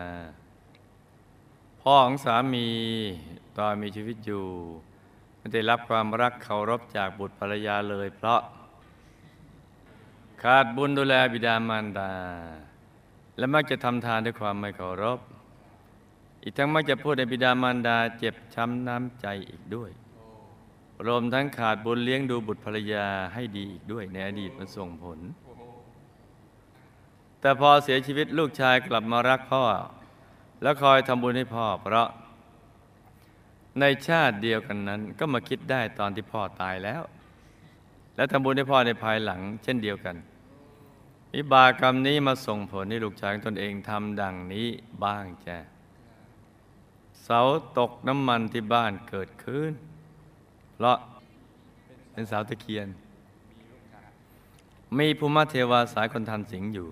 [1.87, 2.67] พ่อของสามี
[3.57, 4.45] ตอนมีชีวิตอยู่
[5.37, 8.41] ไม่ได้รับความรักเคารพจากบุตรภรรยาเลย เพราะ
[10.43, 12.11] ขาดบุญดูแลบิดามารดา
[13.37, 15.19] และมักจะทำทานด้วยความไม่เคารพ
[16.43, 19.91] อีกทั้งมักจะพูดในบิดามารดาเจ็บช้ำน้ำใจอีกด้วย
[21.07, 25.19] รวมทั้งขาดบุญเลี้ยงดูบุตรภรรยาให้ดีอีกด้วยในอดีตมันส่งผล
[27.39, 29.63] แต่พอเสียชีวิตลูกชายกลับมารักพ่อ
[30.61, 32.07] แล้วคอยทำบุญให้พ่อเพราะ
[33.79, 37.01] ในชาติเดียวกันนั้น ก็มาคิดได้ตอนที่พ่อตายแล้ว
[38.15, 40.15] และทำบุญให้พ่อในภายหลัง เช่นเดียวกัน
[41.33, 44.67] วิบากกรรมนี้มาส่งผลให้ลูกชายตนเองทำดังนี้
[45.03, 45.57] บ้างจ้ะ
[47.23, 47.41] เสา
[47.77, 49.71] ตกน้ำมันที่บ้านเกิดขึ้น
[50.73, 50.97] เพราะ
[52.11, 52.87] เป็นเสาตะเคียน
[54.97, 56.89] มีภูมิเทวาสายคนทันสิงอยู่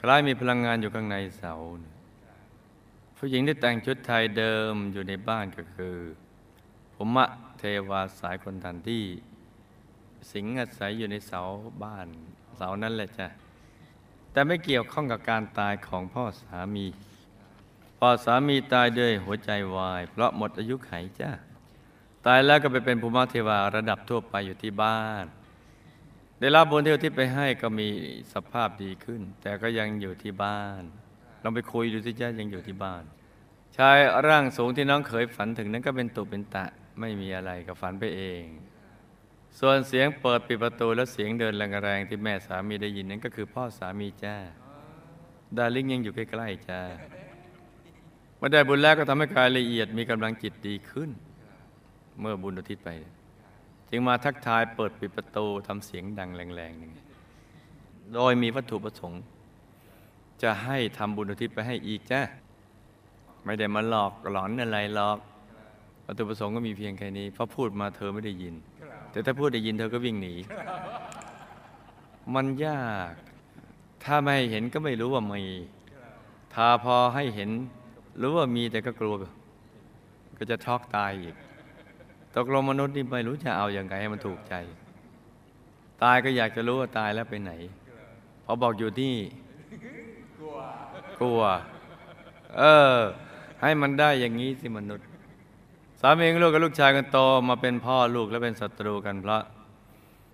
[0.00, 1.54] คล้ายมีพลังงานอยู่ข้างในเสา
[3.16, 5.96] ผู้หญิงที่แต่งชุดไทยเดิมอยู่ในบ้านก็คือ
[6.94, 7.24] ภูมิ
[7.58, 9.04] เทวาสายคนทันที่
[10.32, 11.40] สิงอาศัยอยู่ในเสา
[11.82, 12.06] บ้าน
[12.56, 13.26] เสานั้นแหละจ้ะ
[14.32, 16.86] แต่ไม่เกี่ยวข้องกับการตายของพ่อสามี
[17.98, 21.30] พ่อสามีตายด้วยหัวใจวาย เพราะหมดอายุไขจ้ะ
[22.26, 25.24] ตายแล้วก็ไปเป็นภูมิเทวาระดับทั่วไปอยู่ที่บ้าน
[26.40, 27.88] ได้รับบุญที่อุที่ไปให้ก็มี
[28.32, 30.82] สภาพดีขึ้น แต่ก็ยังอยู่ที่บ้าน
[31.44, 33.02] ลองไปคุยดูสิจ้ายังอยู่ที่บ้าน
[33.76, 36.64] ชายร่างสูงที่น้องเคยฝันถึงนั้นก็เป็นตุเป็นตะ
[37.00, 38.44] ไม่มีอะไรกับฝันไปเอง
[39.58, 44.36] ส่วนเสียงเปิดปิดประตูและเสียงเดินแรงๆที่แม่สามีได้ยินนั้นก็คือพ่อสามีจ้า
[45.56, 46.80] ดาริ่งยังอยู่ใกล้ๆจ้า
[48.36, 51.10] เมื่อได้บุญแล้วก็ทำให้กายละเอียดมีกำลังจิตดีขึ้น
[52.20, 52.88] เมื่อบุญอุทิศไป
[53.90, 56.92] จึงมาทักทายเปิดปิดประตูทำเสียงดังแรงๆหนึ่ง
[58.14, 59.22] โดยมีวัตถุประสงค์
[60.44, 62.20] จะให้ทำบุญอุทิศไปให้อีกจ้า
[63.44, 65.18] ไม่ได้มาหลอกหลอนอะไรหรอก
[66.06, 68.54] วัตถุประสงค์ก็มีเพียงแค่นี้พราะพูดมาเธอไม่ได้ยิน
[69.10, 70.34] แต่ถ้าพูดได้ยินเธอก็วิ่งหนี
[72.34, 73.12] มันยาก
[74.04, 75.44] ถ้าไม่ให้เห็นก็ไม่รู้ว่ามี
[76.54, 77.50] ถ้าพอให้เห็น
[78.22, 79.14] รู้ว่ามีแต่ก็กลัว
[80.38, 81.34] ก็จะช็อกตายอีก
[82.36, 84.54] ตกลงมนุษย์นี่ไม่รู้จะเอาอย่างไงให้มันถูกใจ
[86.02, 87.52] ตายก็อยากจะรู้ว่าตายแล้วไปไหน
[88.44, 89.14] พอบอกอยู่ที่
[91.18, 91.40] กลัว
[92.58, 92.62] เอ
[92.94, 92.96] อ
[93.62, 95.06] ให้มันได้อย่างนี้สิมนุษย์
[96.00, 99.42] สามีลูกกับลูกชายกันโตมาเป็นพ่อลูกและเป็นศัตรูกันเพราะ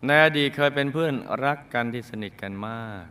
[0.07, 1.15] ในอดีตเคยเป็นเพื่อน
[1.45, 3.05] รักกันที่สนิทกันมาก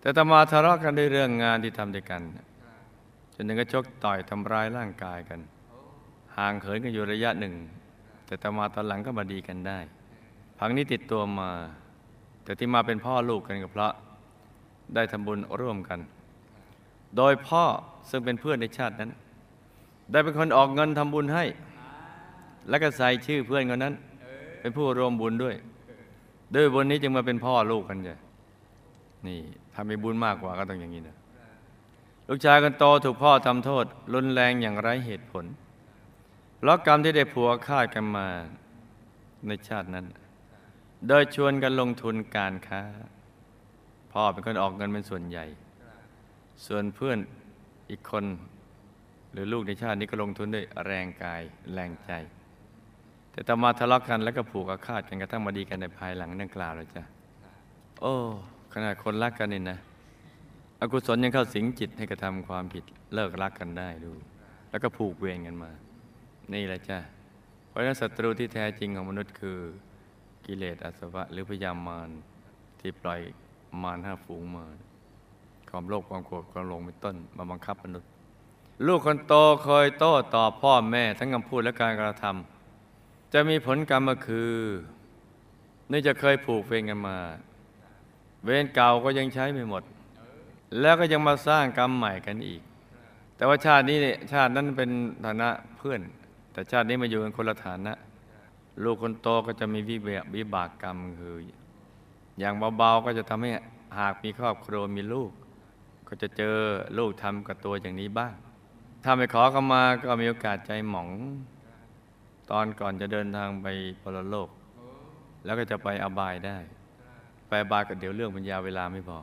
[0.00, 2.22] แต่ต่อมาทะเลาะกันด้วยเรื่องงานที่ทำด้วยกัน
[3.34, 5.40] จนถึงก็ชกต่อยทำร้ายร่างกายกัน
[6.36, 7.54] ห่างเขินกันอยู่ระยะหนึ่ง
[8.26, 9.78] แต่ต่อมาตอนหลังก็มาดีกันได้
[10.58, 11.50] พังนี้ติดตัวมา
[12.44, 13.92] แต่ที่มาเป็นพ่อลูกกันก็เพราะ
[14.94, 16.00] ได้ทำบุญร่วมกัน
[17.16, 17.64] โดยพ่อ
[18.10, 19.10] ซึ่งเป็นเพื่อนในชาตินั้น
[20.10, 21.44] ได้เป็นคนออกเงินทำบุญให้
[22.68, 23.94] แล้วก็ใส่ชื่อเพื่อนคนนั้น
[24.60, 25.54] เป็นผู้ร่วมบุญด้วย
[26.54, 28.18] ด้วยบุญนี้จึงมาเป็นพ่อลูกกันจ้ะ
[29.26, 29.40] นี่
[29.74, 31.16] ถ้ามีบุญมากกว่าก็ต้องอย่างนี้นะ
[32.28, 35.44] ลูกชายคนโตถูกพ่อทำโทษ รุนแรงอย่างไร้เหตุผล
[36.56, 38.26] เพราะกรรมที่ได้ผัวฆ่ากันมา
[39.46, 40.06] ในชาตินั้น
[41.08, 42.82] โดยชวนกันลงทุนการค้า
[44.12, 45.44] พ่อเป็นคนออกเงินเป็นส่วนใหญ่
[46.66, 47.18] ส่วนเพื่อน
[47.90, 48.24] อีกคน
[49.32, 51.42] หรือลูกในชาตินี้ก็ลงทุนด้วยแรงกาย
[51.74, 52.10] แรงใจ
[53.32, 57.02] แต่ต่อมาทะเลาะกันแล้วก็ผูกอาฆาตกันกระทั่งมาดีกันในภายหลังดังกล่าวเลยจ้ะ
[58.00, 58.14] โอ้
[58.74, 59.78] ขนาดคนรักกันนี่นะ
[60.80, 64.12] อกุศลยังเข้าสิงจิตให้กระทำความผิดเลิกรักกันได้ดู
[64.70, 65.70] แล้วก็ผูกเวรกันมา
[66.54, 66.98] นี่แหละจ้ะ
[67.68, 69.58] เพราะฉะนั้นศัตรูที่แท้จริงของมนุษย์คือ
[70.46, 72.08] กิเลสอาสวะหรือพยามาร
[72.80, 73.20] ที่ปล่อย
[73.82, 74.66] มารห้าฝูงมา
[75.70, 78.08] ความโลภความโกรธความหลงเป็นต้นมาบังคับมนุษย์
[78.86, 84.52] ลูกคนโตเคยโต้ตอบพ่อแม่ทั้งคำพูดและการกระทำจะมีผลกรรมก็คือ
[85.90, 87.16] นี่จะเคยผูกเวรกันมา
[88.44, 89.82] เวรเก่าก็ยังใช้ไม่หมด
[90.80, 92.62] แล้วก็ยังมาสร้างกรรมใหม่กันอีก
[93.36, 93.96] แต่ว่าชาตินี้
[94.32, 94.90] ชาตินั้นเป็น
[95.24, 96.00] ฐานะเพื่อน
[96.52, 97.92] แต่ชาตินี้มาอยู่กันคนละฐานะ
[98.84, 101.36] ลูกคนโตก็จะมีวิเบกวิบากกรรมคือ
[102.38, 103.50] อย่างเบาๆก็จะทำให้
[103.98, 105.30] หากมีครอบครัวมีลูก
[106.12, 106.56] ก็จะเจอ
[106.98, 108.34] ลูกทำกับตัวอย่างนี้บ้าง
[109.04, 111.08] ถ้าไม่ขอเข้ามาก็มีโอกาสใจหมอง
[112.50, 113.66] ตอนก่อนจะเดินทางไป
[114.02, 114.48] ปรโลก
[115.44, 116.58] แล้วก็จะไปอบายได้
[117.48, 119.18] ไปอบายก็เดี๋ยวเรื่องปัญญาเวลาไม่พอ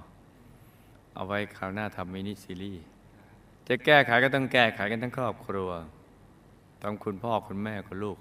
[1.15, 2.83] เอาไว้คราวหน้าทำมินิซีรีส์
[3.67, 5.69] จะแก้ไขก็ต้องแก้ไขกันทั้งครอบครัว
[6.83, 8.17] ต้องคุณพ่อคุณแม่คุณลูก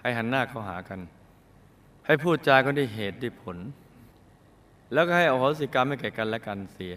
[0.00, 1.00] ให้หันหน้าเข้าหากัน
[2.06, 3.58] ให้พูดจากันด้วยเหตุด้วยผล
[4.92, 6.94] แล้วก็ให้อโหสิกรรมให้แก่กันและกันเสีย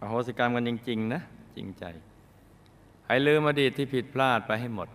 [0.00, 1.20] อโหสิกรรมกันจริง ๆ นะ
[1.56, 1.84] จริงใจ
[3.06, 4.88] ให้ลืมอดีตที่ผิดพลาดไปให้หมด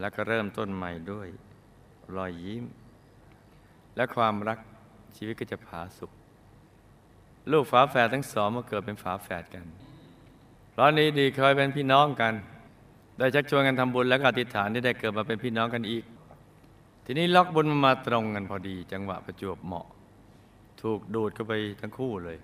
[0.00, 1.28] แล้วก็เริ่มต้นใหม่ด้วย
[2.16, 2.64] รอยยิ้ม
[3.96, 4.58] และความรัก
[5.16, 6.10] ชีวิตก็จะผาสุก
[7.50, 9.64] ลูกฝาแฝดทั้งสองมาเกิดเป็นฝาแฝดกัน
[10.70, 12.34] เพราะนี้ดีเคยเป็นพี่น้องกัน
[13.18, 16.04] ได้ชักชวนกันทำบุญและก็อธิษฐานที่ได้เกิดมาเป็นพี่น้องกันอีก
[17.04, 19.86] ทีนี้ล็อกบุญมันมาตรงกันพอดี จังหวะประจวบเหมาะ
[20.82, 22.38] ถูกดูดเข้าไปทั้งคู่เลย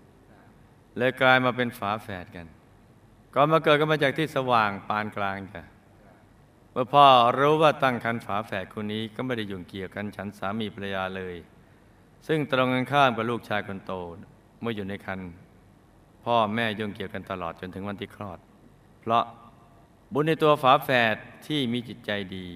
[0.97, 2.47] เลยกลายมาเป็นฝาแฝดกัน
[3.35, 5.63] ก่อนมาเกิดก็มาจากที่สว่างปานกลางจ้ะ
[6.73, 7.07] เมื่อพ่อ
[7.39, 11.37] รู้ว่าตั้งคันฝาแฝดคนนี้ก็ไม่ได้ยุ่งเกี่ยวกันฉันสามีภรรยาเลย
[12.27, 13.93] ซึ่งตรงกันข้ามกับลูกชายคนโต
[14.61, 15.21] เมื่ออยู่ในคัน
[16.25, 18.39] พ่อแม่ยุ่งเกี่ยวกันตลอดจนถึงวันที่คลอด
[19.01, 19.25] เพราะ
[20.13, 22.49] บุญในตัวฝาแฝดที่มีจิตใจดี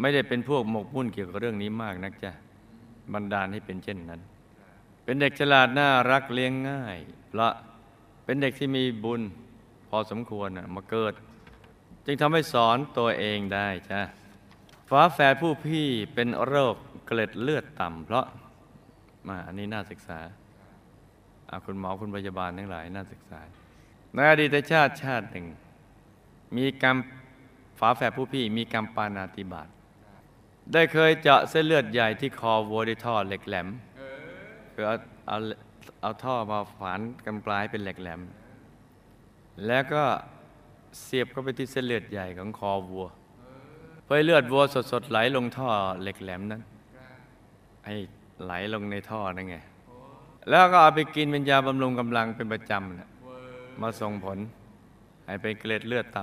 [0.00, 2.32] ไม่ได้เป็นพวกหมกมุ่นเกี่ยวกับเรื่องนี้มากนักจ้ะ
[3.12, 4.20] บันดาลให้เป็นเช่นนั้น
[5.04, 6.98] เป็นเด็กฉลาดน่ารักเลี้ยงง่าย
[7.30, 7.52] เพราะ
[8.24, 9.20] เป็นเด็กที่มีบุญ
[9.88, 11.14] พอสมควรน่ะมาเกิด
[12.04, 14.00] จึงทำให้สอนตัวเองได้จ้ะ
[14.90, 18.26] ฝาแฝดผู้พี่เป็นโรคเกล็ดเลือดต่ำเพราะ
[19.28, 20.20] มาอันนี้น่าศึกษา
[21.66, 23.40] คุณหมอคุณพยาบาลทั้งหลายน่าศึกษา
[24.14, 25.46] ในอดีตชาติชาติหนึ่ง
[26.56, 26.96] มีกรรม
[27.78, 29.68] ฝาแฝดผู้พี่มีกรรมปานาติบาต
[30.72, 33.68] ได้เคยเจาะเส้นเลือดใหญ่ที่คอวัวด้วยท่อเหล็กแหลม
[34.74, 34.84] คือ
[35.26, 35.38] เอา
[36.00, 38.20] เอาท่อมาฝานกันปลายเป็นเหลกแหลม
[39.66, 40.02] แล้วก็
[41.02, 43.06] เสียบเข้าไปที่เส้นเลือดใหญ่ของคอวัว
[44.04, 45.68] เพื่อเลือดวัวสดๆไหลลงท่อ
[46.02, 46.62] เหล็กแหลมนั้น
[47.86, 47.94] ให้
[48.44, 49.56] ไหลลงในท่อนั่นไง
[50.50, 53.10] แล้วก็เอาไปกินเป็นยาบำรุงกำลังเป็นประจำนะ
[53.80, 54.38] มาส่งผล
[55.26, 56.22] ให้เป็นเกล็ดเลือดต่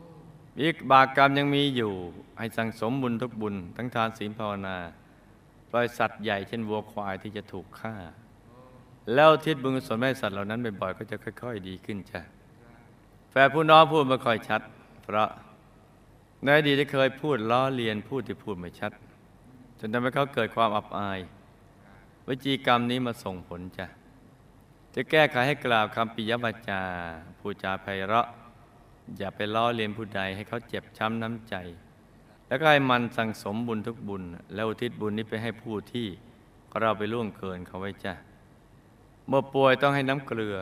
[0.00, 1.92] ำอีกบากกรรมยังมีอยู่
[2.38, 4.76] ให้สั่งสมบุญทุกบุญ ทั้งทานศีลภาวนา
[5.70, 7.94] ปล่อยสัตว์ใหญ่เช่นวัวควายที่จะถูกฆ่า
[9.14, 12.20] แล้วทิศบุญกุศลให้สัตว์เหล่านั้นบ่อยๆก็จะค่อย ๆ ดีขึ้นจ้ะ
[13.30, 14.60] แฝดผู้น้องพูดไม่ค่อยชัด
[15.02, 15.28] เพราะ
[16.42, 18.92] ในอดีตได้เคยพูดล้อเลียนพูดที่พูดไม่ชัด
[19.78, 21.18] จนทำให้เขาเกิดความอับอาย
[22.26, 23.86] วิจีกรรมนี้มาส่งผลจ้ะ
[24.94, 26.82] จะแก้ไขให้กล่าวคำปิยวาจา
[27.38, 28.26] พูดจาไพเราะ
[29.18, 31.54] อย่าไปล้อเลียนผู้ใดให้เขาเจ็บช้ำน้ำใจ
[32.48, 34.22] แล้วก็ให้มันสั่งสมบุญทุกบุญ
[34.54, 36.06] แล้วอุทิศบุญนี้ไปให้ผู้ที่
[36.68, 38.14] เราะเราไปล่วงเกินเขาไว้จ้ะ
[39.28, 40.56] เมื่อป่วยต้องให้น้ำเกลือ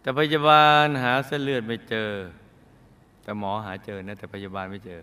[0.00, 2.10] แต่พยาบาลหาเส้นเลือดไม่เจอ
[3.22, 5.00] แต่หมอหาเจอนะ แต่พยาบาลไม่เจอ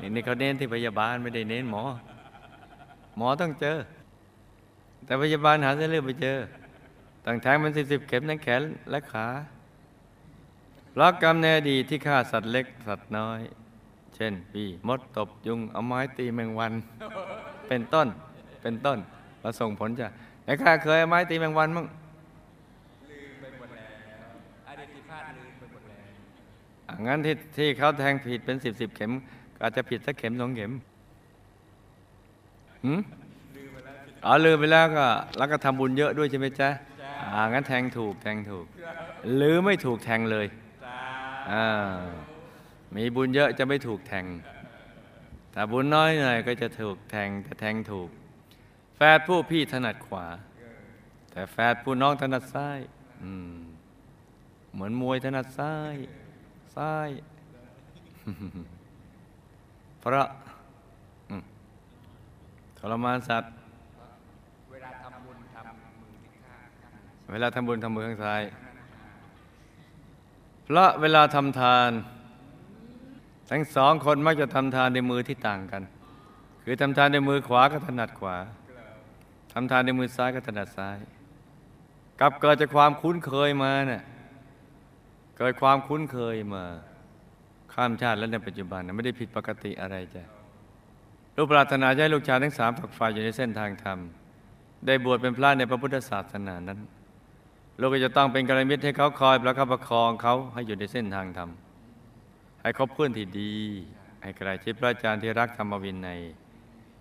[0.00, 1.82] นี่นี่เขาเน้นที่พยาบาลไม่ได้เน้นหมอ
[3.16, 3.76] หมอต้องเจอ
[5.04, 6.38] แต่พยาบาลหาเส้นเลือดไม่เจอ
[7.26, 9.26] ตั้งแทงมันสิบสิบเข็มทั้งแขนและขา
[10.92, 13.40] เพราะกรรมในอดีตที่ฆ่าสัตว์เล็กสัตว์น้อย
[14.14, 16.72] เช่นปีมดตบยุงเอาไม้ตีแมงวัน
[17.68, 18.08] เป็นต้น
[18.62, 18.98] เป็นต้น
[19.42, 20.08] มาส่งผลจ้ะ
[20.48, 21.86] แต่ข้าเคยเอาไม้ตีแมงวันมั้ง
[23.10, 23.90] ลืมไปหมดแล้ว
[24.68, 25.98] อดีตที่พลาดลืมไปหมดแล้ว
[26.88, 29.12] อะงั้นที่ที่เขาแทงผิดเป็นสิบสิบเข็ม
[29.54, 30.72] ก็อาจจะผิดสักเข็มสองเข็ม
[32.84, 33.00] หืม
[34.24, 35.06] อ๋อลืมไปแล้วก็
[35.38, 36.68] แล้วก็ทำบุญเยอะด้วยใช่ไหมจ๊ะ
[37.34, 38.66] อ่างั้นแทงถูกแทงถูก
[39.36, 40.46] หรือไม่ถูกแทงเลย
[40.84, 40.98] จ้า
[41.50, 41.66] อ่า
[42.96, 44.26] มีบุญเยอะจะไม่ถูกแทง
[45.54, 48.10] ถ้าบุญน้อยหน่อยก็จะถูกแทงแต่แทงถูก
[49.00, 50.26] แฝดผู้พี่ถนัดขวา
[51.30, 52.78] แต่แฝดผู้น้องถนัดซ้าย
[53.22, 53.58] อืม
[54.72, 55.94] เหมือนมวยถนัดซ้าย
[56.76, 57.08] ซ้าย
[60.00, 60.28] เพราะ
[62.78, 63.52] ทรมานสัตว์
[64.70, 66.58] เวลาทำบุญทำมือข้า
[67.28, 68.42] งเวลาทำบุญทำมือข้างซ้าย
[70.64, 71.90] เพราะเวลาทำทาน
[73.50, 75.82] ทั้งสองคนมักจะทำทานในมือที่ต่างกัน
[76.64, 80.98] คือทำทานในมือขวาก็ถนัดขวาำทานในมือซ้ายก็ถนัดซ้าย
[82.20, 84.02] กับเกิดจากความคุ้นเคยมาเนี่ย
[85.38, 86.64] เกิดความคุ้นเคยมา
[87.72, 90.24] ข้ามชาติและในปัจจุบันนะไม่ได้ผิดปกติอะไรจ้ะ
[91.36, 93.98] ลูกปรารถนาให้ลูกชายทั้งสามฝักฝ่ายอยู่ในเส้นทางธรรม
[94.86, 96.78] ได้บวชเป็นพระในพระพุทธศาสนานั้น
[97.78, 101.50] เราก็จะต้องเป็นกัลยาณมิตรให้เขาคอยประคับประคองเขาให้อยู่ในเส้นทางธรรม
[102.62, 103.54] ให้คบเพื่อนที่ดี
[104.22, 106.20] ให้ใกล้ชิดพระอาจารย์ที่รักธรรมวินัย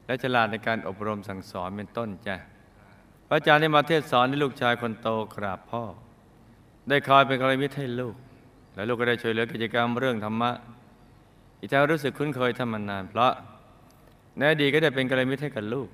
[0.07, 2.35] และฉลาดในการอบรมสั่งสอนเป็นต้นจ้ะ
[3.27, 5.83] พระอาจารย์ได้มาเทศสอนให้ลูกชายคนโตกราบพ่อ
[6.89, 8.15] ได้คอยเป็นกัลยาณมิตรให้ลูก
[8.75, 10.51] และลูกก็ได้ช่วยเหลือกิจกรรมเรื่องธรรมะ
[11.59, 13.33] อีกทั้งรู้สึกคุ้นเคยท่านมานาน เพราะ
[14.37, 15.89] ในอดีตก็ได้เป็นกัลยาณมิตรให้กับลูก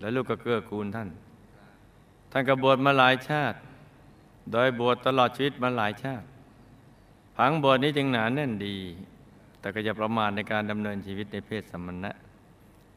[0.00, 1.08] และลูกก็เกื้อกูลท่าน
[2.32, 3.58] ท่านกบวชมาหลายชาติ
[4.52, 6.26] โดยบวชตลอดชีวิตมาหลายชาติ
[7.36, 8.76] ผังบวชนี้จึงหนาแน่นดี
[9.60, 12.12] แต่ก็อย่าประมาทในการดำเนินชีวิตในเพศสมณะ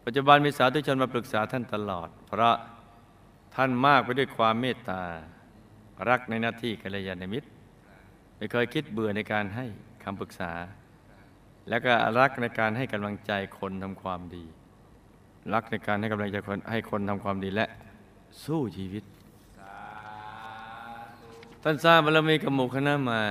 [0.06, 2.56] ปัจจุบันมีสาธุชนมาปรึกษาท่านตลอด เพราะ
[3.56, 5.02] ท่านมากไปด้วยความเมตตา
[6.10, 7.48] รักในหน้าที่กัลยาณมิตร
[8.38, 9.66] ไม่เคยคิดเบื่อในการให้
[10.04, 10.52] คำปรึกษา
[11.70, 14.46] และก็รักในการให้กำลังใจคนทำความดี
[15.54, 17.68] รักในการให้กำลังใจคนให้คนทำความดีและ
[18.46, 19.04] สู้ชีวิต
[21.64, 23.22] ท่านสร้างบารมีกับหมู่คณะมา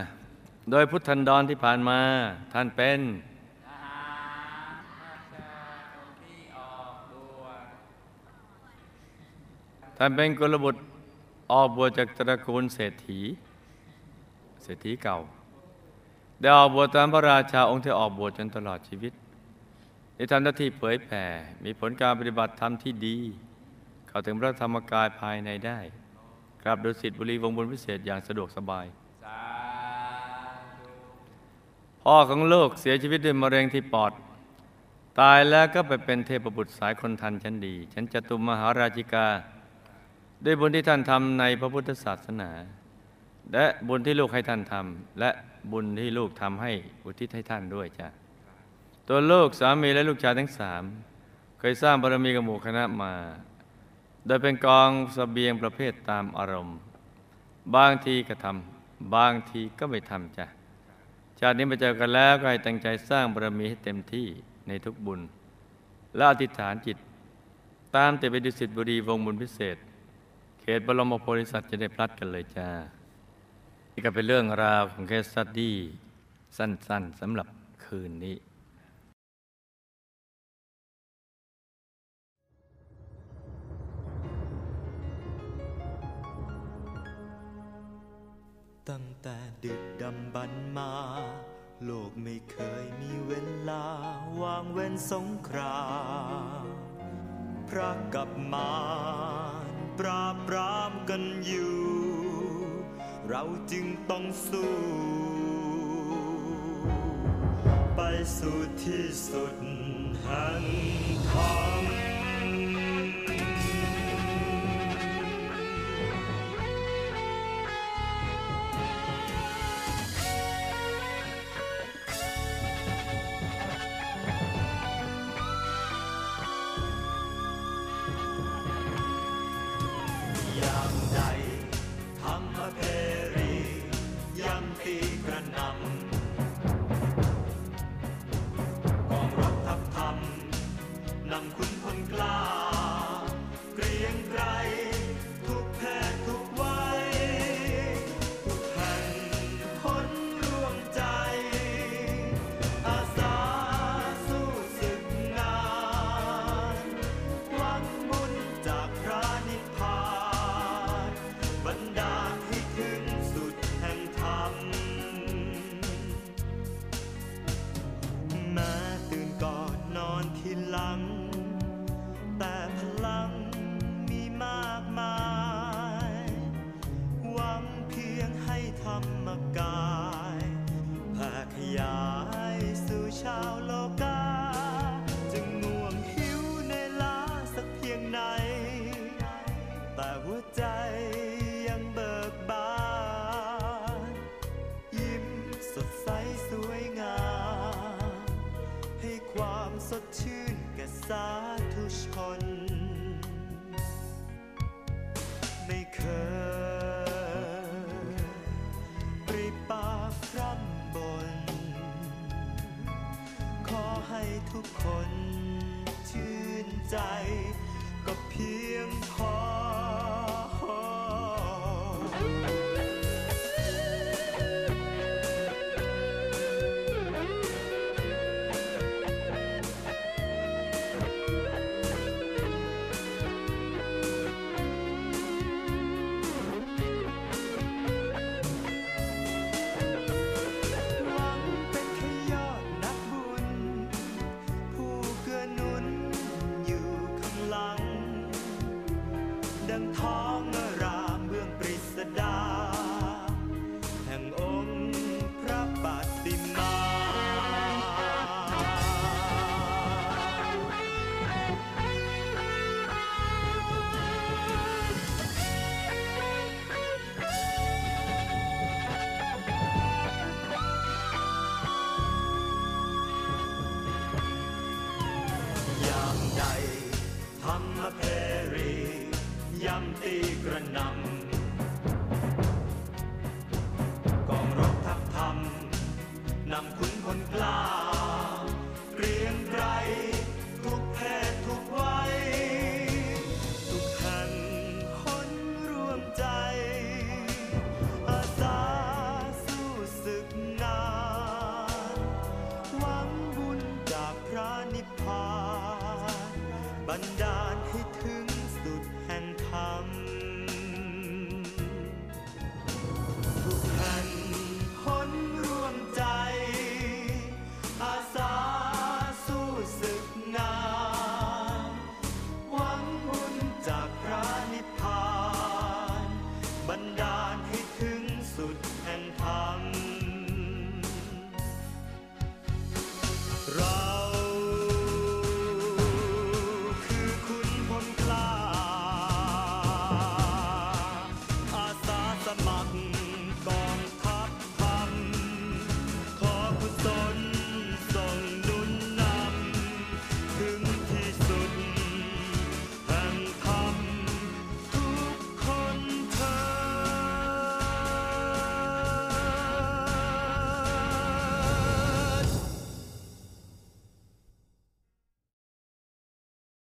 [0.70, 2.00] โดยพุทธันดรที่ผ่านมา
[2.52, 3.00] ท่านเป็น
[6.22, 7.42] ที่ออกตัว
[10.04, 10.80] ท่านเป็นกุลบุตร
[11.52, 13.20] ออกบวชจากตระกูลเศรษฐี
[14.62, 15.18] เศรษฐีเก่า
[16.40, 19.12] ได้ออกบวชตามพระราชาองค์ที่ออกบวชจนตลอดชีวิต
[20.14, 21.24] ได้ทำหน้าที่เผยแผ่
[21.64, 23.18] มีผลการปฏิบัติธรรมที่ดี
[24.08, 25.78] เข้าถึงพระธรรมกายภายในได้
[26.62, 28.86] กราบดุสิตบุรีวงบุญพิเศษอย่างสะดวกสบาย
[32.02, 34.12] พ่อของลูกเสียชีวิตด้วยมะเร็งที่ปอด
[35.20, 39.28] ตายแล้วก็ไปเป็นเทพบุตรสายคนทันชั้นดีฉันจตุมหาราชิกา
[40.44, 42.50] ด้วยบุญที่ท่านทำในพระพุทธศาสนา
[43.52, 45.30] และบุญที่ลูกให้ท่านทำและ
[45.72, 46.72] บุญที่ลูกทำให้
[47.04, 48.08] อุทิศให้ท่านด้วยจ้ะ
[49.08, 50.82] ตัวลูกสามีและลูกชายทั้งสาม
[51.58, 53.12] เคยสร้างบารมีกับหมู่คณะมา
[54.26, 56.78] โดยเป็นกองสเสบียงประเภทตามอารมณ์
[57.76, 60.46] บางทีก็ทำบางทีก็ไม่ทำจ้ะ
[61.38, 64.26] ชาตินี้มาเจอกันแล้วก็ให้ตั้งใจสร้างบารมีให้เต็มที่
[64.68, 65.20] ในทุกบุญ
[66.16, 66.98] และอธิษฐานจิต
[67.96, 69.76] ตามแต่ไปดุสิตบุรีวงบุญพิเศษ
[70.64, 72.68] เขตบรมโพธิสัตว์จะได้พลัดกันเลยจ้า
[73.92, 75.76] นี่ก็เป็นเรื่องราวของเคสสตดี้
[76.56, 77.48] สั้นๆสำหรับ
[77.84, 78.36] คืนนี้
[88.90, 90.92] ตั้งแต่ดึกดำบรรมา
[91.84, 93.32] โลกไม่เคยมีเว
[93.68, 93.84] ลา
[94.40, 95.82] วางเว้นสงครา
[96.62, 96.66] ม
[97.68, 98.70] พระกับมา
[100.02, 101.78] ปราบปรามกันอยู่
[103.28, 104.72] เราจึงต้องสู้
[107.96, 108.00] ไป
[108.36, 109.56] สู่ที่สุด
[110.22, 110.62] แห่ง
[111.30, 111.38] ธร
[112.00, 112.01] ร